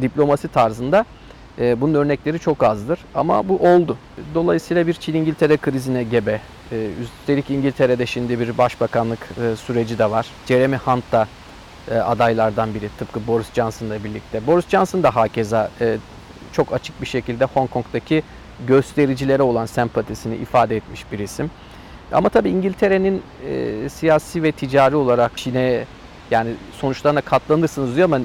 diplomasi 0.03 0.49
tarzında 0.49 1.05
e, 1.59 1.81
bunun 1.81 1.95
örnekleri 1.95 2.39
çok 2.39 2.63
azdır 2.63 2.99
ama 3.15 3.49
bu 3.49 3.57
oldu. 3.57 3.97
Dolayısıyla 4.35 4.87
bir 4.87 4.95
Çin-İngiltere 4.95 5.57
krizine 5.57 6.03
gebe. 6.03 6.41
E, 6.73 6.89
üstelik 7.03 7.51
İngiltere'de 7.51 8.07
şimdi 8.07 8.41
bir 8.41 8.59
başbakanlık 8.59 9.19
e, 9.43 9.57
süreci 9.57 9.99
de 9.99 10.11
var. 10.11 10.27
Jeremy 10.47 10.77
Hunt 10.77 11.13
da 11.13 11.29
e, 11.91 11.95
adaylardan 11.95 12.75
biri 12.75 12.89
tıpkı 12.99 13.27
Boris 13.27 13.53
Johnson'la 13.55 14.05
birlikte. 14.05 14.47
Boris 14.47 14.69
Johnson 14.69 15.03
da 15.03 15.17
hakeza 15.17 15.71
e, 15.81 15.97
çok 16.53 16.73
açık 16.73 17.01
bir 17.01 17.07
şekilde 17.07 17.45
Hong 17.45 17.71
Kong'daki 17.71 18.23
göstericilere 18.67 19.43
olan 19.43 19.67
sempatisini 19.67 20.37
ifade 20.37 20.77
etmiş 20.77 21.05
bir 21.13 21.19
isim. 21.19 21.51
Ama 22.13 22.29
tabii 22.29 22.51
İngiltere'nin 22.51 23.23
e, 23.49 23.89
siyasi 23.89 24.43
ve 24.43 24.53
ticari 24.53 24.97
olarak 24.97 25.37
Çin'e 25.37 25.85
yani 26.31 26.51
sonuçlarına 26.81 27.21
katlanırsınız 27.21 27.97
diyor 27.97 28.05
ama 28.05 28.21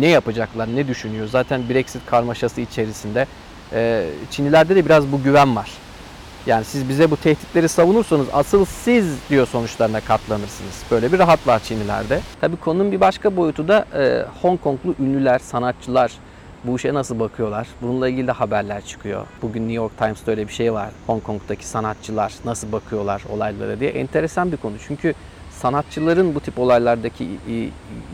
ne 0.00 0.06
yapacaklar, 0.06 0.68
ne 0.76 0.88
düşünüyor? 0.88 1.28
Zaten 1.28 1.68
Brexit 1.68 2.06
karmaşası 2.06 2.60
içerisinde 2.60 3.26
e, 3.72 4.06
Çinlilerde 4.30 4.76
de 4.76 4.84
biraz 4.84 5.12
bu 5.12 5.22
güven 5.22 5.56
var. 5.56 5.70
Yani 6.46 6.64
siz 6.64 6.88
bize 6.88 7.10
bu 7.10 7.16
tehditleri 7.16 7.68
savunursanız 7.68 8.26
asıl 8.32 8.64
siz 8.64 9.14
diyor 9.30 9.46
sonuçlarına 9.46 10.00
katlanırsınız. 10.00 10.82
Böyle 10.90 11.12
bir 11.12 11.18
rahat 11.18 11.46
var 11.46 11.60
Çinlilerde. 11.60 12.20
Tabii 12.40 12.56
konunun 12.56 12.92
bir 12.92 13.00
başka 13.00 13.36
boyutu 13.36 13.68
da 13.68 13.84
e, 13.94 14.24
Hong 14.42 14.60
Konglu 14.60 14.94
ünlüler, 15.00 15.38
sanatçılar 15.38 16.12
bu 16.64 16.76
işe 16.76 16.94
nasıl 16.94 17.20
bakıyorlar? 17.20 17.66
Bununla 17.82 18.08
ilgili 18.08 18.26
de 18.26 18.32
haberler 18.32 18.84
çıkıyor. 18.84 19.26
Bugün 19.42 19.60
New 19.60 19.74
York 19.74 19.98
Times'ta 19.98 20.30
öyle 20.30 20.48
bir 20.48 20.52
şey 20.52 20.72
var. 20.72 20.90
Hong 21.06 21.22
Kong'daki 21.22 21.66
sanatçılar 21.66 22.32
nasıl 22.44 22.72
bakıyorlar 22.72 23.22
olaylara 23.32 23.80
diye. 23.80 23.90
Enteresan 23.90 24.52
bir 24.52 24.56
konu. 24.56 24.74
Çünkü 24.86 25.14
sanatçıların 25.56 26.34
bu 26.34 26.40
tip 26.40 26.58
olaylardaki 26.58 27.28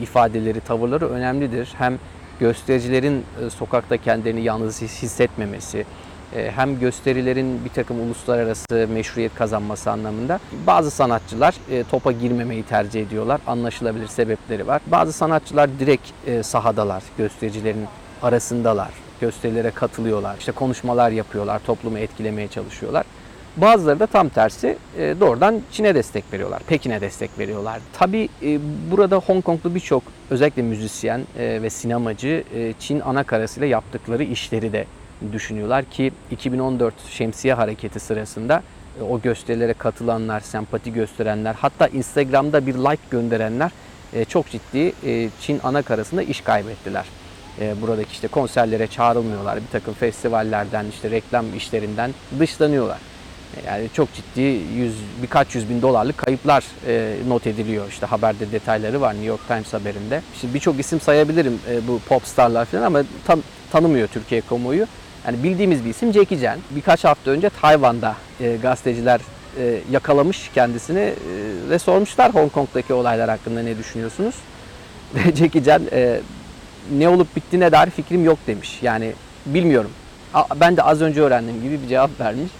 ifadeleri, 0.02 0.60
tavırları 0.60 1.08
önemlidir. 1.08 1.72
Hem 1.78 1.98
göstericilerin 2.40 3.24
e, 3.46 3.50
sokakta 3.50 3.96
kendilerini 3.96 4.42
yalnız 4.42 4.82
hissetmemesi, 4.82 5.86
e, 6.36 6.50
hem 6.50 6.80
gösterilerin 6.80 7.64
bir 7.64 7.70
takım 7.70 8.00
uluslararası 8.00 8.88
meşruiyet 8.92 9.34
kazanması 9.34 9.90
anlamında 9.90 10.40
bazı 10.66 10.90
sanatçılar 10.90 11.54
e, 11.70 11.84
topa 11.84 12.12
girmemeyi 12.12 12.62
tercih 12.62 13.02
ediyorlar. 13.02 13.40
Anlaşılabilir 13.46 14.06
sebepleri 14.06 14.66
var. 14.66 14.82
Bazı 14.86 15.12
sanatçılar 15.12 15.70
direkt 15.78 16.08
sahadalar, 16.42 17.02
göstericilerin 17.18 17.86
arasındalar. 18.22 18.90
Gösterilere 19.20 19.70
katılıyorlar, 19.70 20.36
işte 20.38 20.52
konuşmalar 20.52 21.10
yapıyorlar, 21.10 21.58
toplumu 21.66 21.98
etkilemeye 21.98 22.48
çalışıyorlar. 22.48 23.04
Bazıları 23.56 24.00
da 24.00 24.06
tam 24.06 24.28
tersi 24.28 24.76
e, 24.98 25.14
doğrudan 25.20 25.60
Çin'e 25.72 25.94
destek 25.94 26.32
veriyorlar, 26.32 26.62
Pekin'e 26.66 27.00
destek 27.00 27.38
veriyorlar. 27.38 27.80
Tabii 27.92 28.28
e, 28.42 28.58
burada 28.90 29.16
Hong 29.16 29.44
Konglu 29.44 29.74
birçok 29.74 30.02
özellikle 30.30 30.62
müzisyen 30.62 31.20
e, 31.38 31.62
ve 31.62 31.70
sinemacı 31.70 32.44
Çin 32.80 33.00
ana 33.00 33.24
karasıyla 33.24 33.66
yaptıkları 33.66 34.22
işleri 34.22 34.72
de 34.72 34.86
düşünüyorlar 35.32 35.84
ki 35.84 36.12
2014 36.30 36.94
Şemsiye 37.08 37.54
Hareketi 37.54 38.00
sırasında 38.00 38.62
o 39.10 39.20
gösterilere 39.20 39.72
katılanlar, 39.72 40.40
sempati 40.40 40.92
gösterenler, 40.92 41.54
hatta 41.54 41.86
Instagram'da 41.86 42.66
bir 42.66 42.74
like 42.74 43.02
gönderenler 43.10 43.70
çok 44.28 44.46
ciddi 44.50 44.92
Çin 45.40 45.60
ana 45.62 45.82
karasında 45.82 46.22
iş 46.22 46.40
kaybettiler. 46.40 47.04
Buradaki 47.80 48.12
işte 48.12 48.28
konserlere 48.28 48.86
çağrılmıyorlar, 48.86 49.56
bir 49.56 49.68
takım 49.72 49.94
festivallerden, 49.94 50.86
işte 50.86 51.10
reklam 51.10 51.56
işlerinden 51.56 52.10
dışlanıyorlar. 52.38 52.98
Yani 53.66 53.88
çok 53.94 54.08
ciddi 54.14 54.40
yüz, 54.76 54.94
birkaç 55.22 55.54
yüz 55.54 55.68
bin 55.68 55.82
dolarlık 55.82 56.18
kayıplar 56.18 56.64
e, 56.86 57.14
not 57.28 57.46
ediliyor. 57.46 57.88
İşte 57.88 58.06
haberde 58.06 58.52
detayları 58.52 59.00
var 59.00 59.12
New 59.12 59.26
York 59.26 59.48
Times 59.48 59.72
haberinde. 59.72 60.22
İşte 60.34 60.54
birçok 60.54 60.80
isim 60.80 61.00
sayabilirim 61.00 61.58
e, 61.70 61.88
bu 61.88 62.00
pop 62.08 62.26
starlar 62.26 62.64
falan 62.64 62.82
ama 62.82 63.02
tam 63.26 63.40
tanımıyor 63.72 64.08
Türkiye 64.08 64.40
kamuoyu. 64.40 64.86
Yani 65.26 65.42
bildiğimiz 65.42 65.84
bir 65.84 65.90
isim 65.90 66.12
Jackie 66.12 66.40
Chan. 66.40 66.58
Birkaç 66.70 67.04
hafta 67.04 67.30
önce 67.30 67.50
Tayvan'da 67.60 68.16
e, 68.40 68.56
gazeteciler 68.56 69.20
e, 69.58 69.78
yakalamış 69.90 70.50
kendisini 70.54 71.00
e, 71.00 71.14
ve 71.70 71.78
sormuşlar 71.78 72.34
Hong 72.34 72.52
Kong'daki 72.52 72.94
olaylar 72.94 73.30
hakkında 73.30 73.62
ne 73.62 73.78
düşünüyorsunuz? 73.78 74.34
Jackie 75.38 75.64
Chan 75.64 75.82
e, 75.92 76.20
ne 76.98 77.08
olup 77.08 77.36
bittiğine 77.36 77.72
dair 77.72 77.90
fikrim 77.90 78.24
yok 78.24 78.38
demiş. 78.46 78.78
Yani 78.82 79.12
bilmiyorum. 79.46 79.90
Ben 80.60 80.76
de 80.76 80.82
az 80.82 81.00
önce 81.00 81.20
öğrendiğim 81.20 81.62
gibi 81.62 81.82
bir 81.82 81.88
cevap 81.88 82.20
vermiş. 82.20 82.50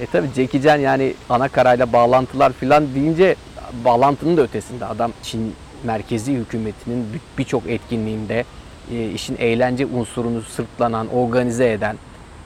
E 0.00 0.06
tabi 0.06 0.26
Jackie 0.36 0.62
Chan 0.62 0.78
yani 0.78 1.14
ana 1.28 1.48
karayla 1.48 1.92
bağlantılar 1.92 2.52
filan 2.52 2.94
deyince 2.94 3.36
bağlantının 3.84 4.36
da 4.36 4.42
ötesinde 4.42 4.86
adam 4.86 5.12
Çin 5.22 5.54
merkezi 5.84 6.32
hükümetinin 6.32 7.06
birçok 7.38 7.70
etkinliğinde 7.70 8.44
e, 8.92 9.10
işin 9.10 9.36
eğlence 9.36 9.86
unsurunu 9.86 10.42
sırtlanan, 10.42 11.08
organize 11.08 11.72
eden 11.72 11.96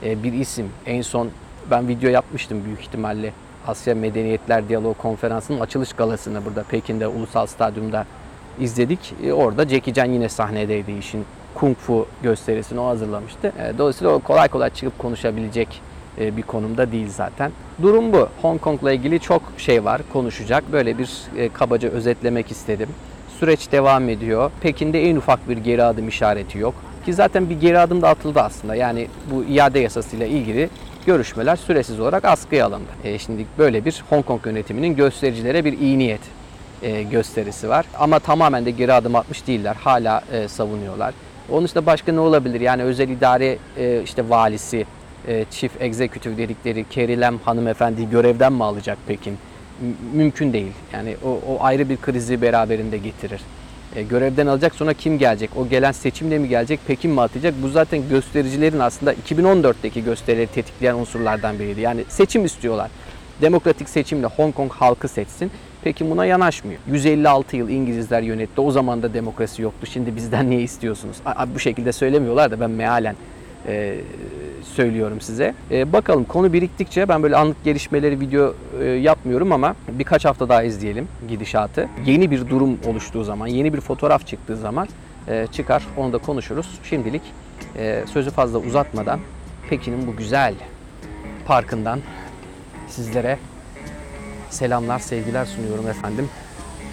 e, 0.05 0.23
bir 0.23 0.33
isim. 0.33 0.71
En 0.87 1.03
son 1.03 1.31
ben 1.71 1.89
video 1.89 2.11
yapmıştım 2.11 2.65
büyük 2.65 2.81
ihtimalle. 2.81 3.33
Asya 3.67 3.95
Medeniyetler 3.95 4.69
Diyaloğu 4.69 4.95
Konferansı'nın 4.95 5.61
açılış 5.61 5.93
galasını 5.93 6.45
burada 6.45 6.63
Pekin'de 6.63 7.07
Ulusal 7.07 7.47
Stadyum'da 7.47 8.07
izledik. 8.61 9.15
E, 9.25 9.33
orada 9.33 9.69
Jackie 9.69 9.95
Chan 9.95 10.07
yine 10.07 10.29
sahnedeydi 10.29 10.93
işin 10.93 11.25
kung 11.55 11.77
fu 11.77 12.07
gösterisini 12.23 12.81
o 12.81 12.87
hazırlamıştı. 12.87 13.53
E, 13.59 13.79
dolayısıyla 13.79 14.13
o 14.13 14.19
kolay 14.19 14.49
kolay 14.49 14.71
çıkıp 14.71 14.99
konuşabilecek 14.99 15.83
bir 16.19 16.43
konumda 16.43 16.93
değil 16.93 17.09
zaten. 17.11 17.53
Durum 17.83 18.13
bu. 18.13 18.29
Hong 18.43 18.61
Kong'la 18.61 18.93
ilgili 18.93 19.21
çok 19.21 19.43
şey 19.59 19.85
var 19.85 20.01
konuşacak. 20.13 20.73
Böyle 20.73 20.99
bir 20.99 21.11
e, 21.37 21.49
kabaca 21.49 21.89
özetlemek 21.89 22.51
istedim. 22.51 22.89
Süreç 23.41 23.73
devam 23.73 24.09
ediyor. 24.09 24.51
Pekin'de 24.61 25.11
en 25.11 25.17
ufak 25.17 25.49
bir 25.49 25.57
geri 25.57 25.83
adım 25.83 26.09
işareti 26.09 26.59
yok. 26.59 26.75
Ki 27.05 27.15
zaten 27.15 27.51
bir 27.51 27.61
geri 27.61 27.79
adım 27.79 28.03
da 28.03 28.09
atıldı 28.09 28.41
aslında. 28.41 28.75
Yani 28.75 29.09
bu 29.31 29.45
iade 29.45 29.79
yasasıyla 29.79 30.27
ilgili 30.27 30.69
görüşmeler 31.07 31.57
süresiz 31.57 32.01
olarak 32.01 32.25
askıya 32.25 32.67
alındı. 32.67 32.91
E 33.05 33.19
şimdi 33.19 33.47
böyle 33.59 33.85
bir 33.85 34.05
Hong 34.11 34.25
Kong 34.25 34.47
yönetiminin 34.47 34.97
göstericilere 34.97 35.65
bir 35.65 35.79
iyi 35.79 35.99
niyet 35.99 36.21
e, 36.83 37.03
gösterisi 37.03 37.69
var. 37.69 37.87
Ama 37.99 38.19
tamamen 38.19 38.67
de 38.67 38.71
geri 38.71 38.93
adım 38.93 39.17
atmış 39.17 39.47
değiller. 39.47 39.77
Hala 39.81 40.23
e, 40.33 40.49
savunuyorlar. 40.49 41.15
Onun 41.51 41.65
dışında 41.65 41.87
başka 41.87 42.13
ne 42.13 42.21
olabilir? 42.21 42.61
Yani 42.61 42.83
özel 42.83 43.09
idare 43.09 43.59
e, 43.77 44.03
işte 44.03 44.29
valisi 44.29 44.87
e, 45.29 45.45
çift 45.51 45.83
egzekütif 45.83 46.39
dedikleri 46.39 46.85
Kerilem 46.91 47.39
hanımefendi 47.39 48.11
görevden 48.11 48.53
mi 48.53 48.65
alacak 48.65 48.99
Pekin? 49.07 49.39
mümkün 50.15 50.53
değil. 50.53 50.73
Yani 50.93 51.17
o, 51.25 51.29
o 51.29 51.57
ayrı 51.61 51.89
bir 51.89 51.97
krizi 51.97 52.43
beraberinde 52.43 52.99
getirir. 52.99 53.41
E, 53.97 54.03
görevden 54.03 54.47
alacak 54.47 54.75
sonra 54.75 54.95
kim 54.95 55.19
gelecek? 55.19 55.51
O 55.57 55.69
gelen 55.69 55.93
seçimle 55.93 56.39
mi 56.39 56.49
gelecek? 56.49 56.81
Pekin 56.87 57.11
mi 57.11 57.21
atacak? 57.21 57.55
Bu 57.63 57.69
zaten 57.69 58.09
göstericilerin 58.09 58.79
aslında 58.79 59.15
2014'teki 59.15 60.05
gösterileri 60.05 60.47
tetikleyen 60.47 60.95
unsurlardan 60.95 61.59
biriydi. 61.59 61.81
Yani 61.81 62.05
seçim 62.09 62.45
istiyorlar. 62.45 62.91
Demokratik 63.43 63.89
seçimle 63.89 64.27
Hong 64.27 64.55
Kong 64.55 64.73
halkı 64.73 65.09
seçsin. 65.09 65.51
Pekin 65.85 66.11
buna 66.11 66.25
yanaşmıyor. 66.25 66.81
156 66.87 67.57
yıl 67.57 67.69
İngilizler 67.69 68.23
yönetti. 68.23 68.61
O 68.61 68.71
zaman 68.71 69.03
da 69.03 69.15
demokrasi 69.15 69.63
yoktu. 69.63 69.87
Şimdi 69.87 70.17
bizden 70.17 70.51
niye 70.51 70.63
istiyorsunuz? 70.63 71.17
A, 71.27 71.55
bu 71.55 71.59
şekilde 71.59 71.93
söylemiyorlar 71.93 72.51
da 72.51 72.61
ben 72.61 72.71
mealen 72.71 73.17
e, 73.67 74.01
söylüyorum 74.75 75.21
size. 75.21 75.55
E, 75.71 75.93
bakalım 75.93 76.25
konu 76.25 76.53
biriktikçe 76.53 77.09
ben 77.09 77.23
böyle 77.23 77.37
anlık 77.37 77.65
gelişmeleri 77.65 78.21
video 78.21 78.55
e, 78.81 78.85
yapmıyorum 78.85 79.53
ama 79.53 79.77
birkaç 79.89 80.25
hafta 80.25 80.49
daha 80.49 80.63
izleyelim 80.63 81.09
gidişatı. 81.29 81.89
Yeni 82.07 82.31
bir 82.31 82.49
durum 82.49 82.79
oluştuğu 82.87 83.25
zaman, 83.25 83.47
yeni 83.47 83.73
bir 83.73 83.81
fotoğraf 83.81 84.27
çıktığı 84.27 84.57
zaman 84.57 84.89
e, 85.29 85.47
çıkar 85.53 85.83
onu 85.97 86.13
da 86.13 86.19
konuşuruz. 86.19 86.79
Şimdilik 86.85 87.23
e, 87.77 88.05
sözü 88.13 88.31
fazla 88.31 88.59
uzatmadan 88.59 89.21
Pekin'in 89.71 90.07
bu 90.07 90.17
güzel 90.17 90.55
parkından 91.47 92.01
sizlere 92.89 93.39
selamlar, 94.51 94.99
sevgiler 94.99 95.45
sunuyorum 95.45 95.89
efendim. 95.89 96.29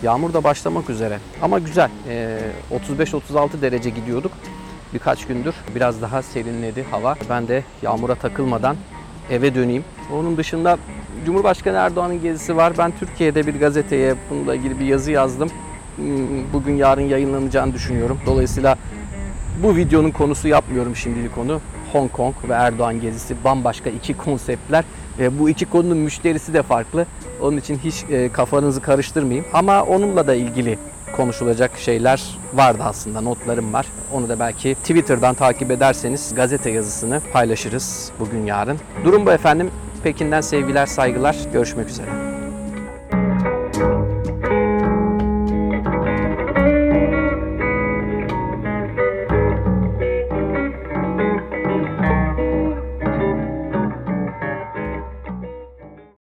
Yağmur 0.03 0.33
da 0.33 0.43
başlamak 0.43 0.89
üzere 0.89 1.19
ama 1.41 1.59
güzel. 1.59 1.89
E, 2.09 2.39
35-36 2.99 3.61
derece 3.61 3.89
gidiyorduk 3.89 4.31
birkaç 4.93 5.27
gündür 5.27 5.55
biraz 5.75 6.01
daha 6.01 6.21
serinledi 6.21 6.85
hava. 6.91 7.15
Ben 7.29 7.47
de 7.47 7.63
yağmura 7.81 8.15
takılmadan 8.15 8.75
eve 9.31 9.55
döneyim. 9.55 9.83
Onun 10.13 10.37
dışında 10.37 10.77
Cumhurbaşkanı 11.25 11.77
Erdoğan'ın 11.77 12.21
gezisi 12.21 12.57
var. 12.57 12.73
Ben 12.77 12.93
Türkiye'de 12.99 13.47
bir 13.47 13.59
gazeteye 13.59 14.15
bununla 14.29 14.55
ilgili 14.55 14.79
bir 14.79 14.85
yazı 14.85 15.11
yazdım. 15.11 15.49
Hmm, 15.95 16.53
Bugün 16.53 16.75
yarın 16.75 17.01
yayınlanacağını 17.01 17.73
düşünüyorum. 17.73 18.19
Dolayısıyla 18.25 18.77
bu 19.63 19.75
videonun 19.75 20.11
konusu 20.11 20.47
yapmıyorum 20.47 20.95
şimdilik 20.95 21.37
onu. 21.37 21.61
Hong 21.91 22.11
Kong 22.11 22.35
ve 22.49 22.53
Erdoğan 22.53 23.01
gezisi 23.01 23.35
bambaşka 23.43 23.89
iki 23.89 24.13
konseptler. 24.17 24.83
E, 25.19 25.39
bu 25.39 25.49
iki 25.49 25.65
konunun 25.65 25.97
müşterisi 25.97 26.53
de 26.53 26.63
farklı. 26.63 27.05
Onun 27.41 27.57
için 27.57 27.77
hiç 27.83 28.03
e, 28.09 28.29
kafanızı 28.29 28.81
karıştırmayayım. 28.81 29.45
Ama 29.53 29.83
onunla 29.83 30.27
da 30.27 30.35
ilgili 30.35 30.77
konuşulacak 31.13 31.77
şeyler 31.77 32.23
vardı 32.53 32.83
aslında. 32.85 33.21
Notlarım 33.21 33.73
var. 33.73 33.85
Onu 34.13 34.29
da 34.29 34.39
belki 34.39 34.75
Twitter'dan 34.75 35.35
takip 35.35 35.71
ederseniz 35.71 36.35
gazete 36.35 36.69
yazısını 36.69 37.21
paylaşırız 37.33 38.11
bugün 38.19 38.45
yarın. 38.45 38.77
Durum 39.05 39.25
bu 39.25 39.31
efendim. 39.31 39.71
Pekin'den 40.03 40.41
sevgiler, 40.41 40.85
saygılar. 40.85 41.35
Görüşmek 41.53 41.89
üzere. 41.89 42.32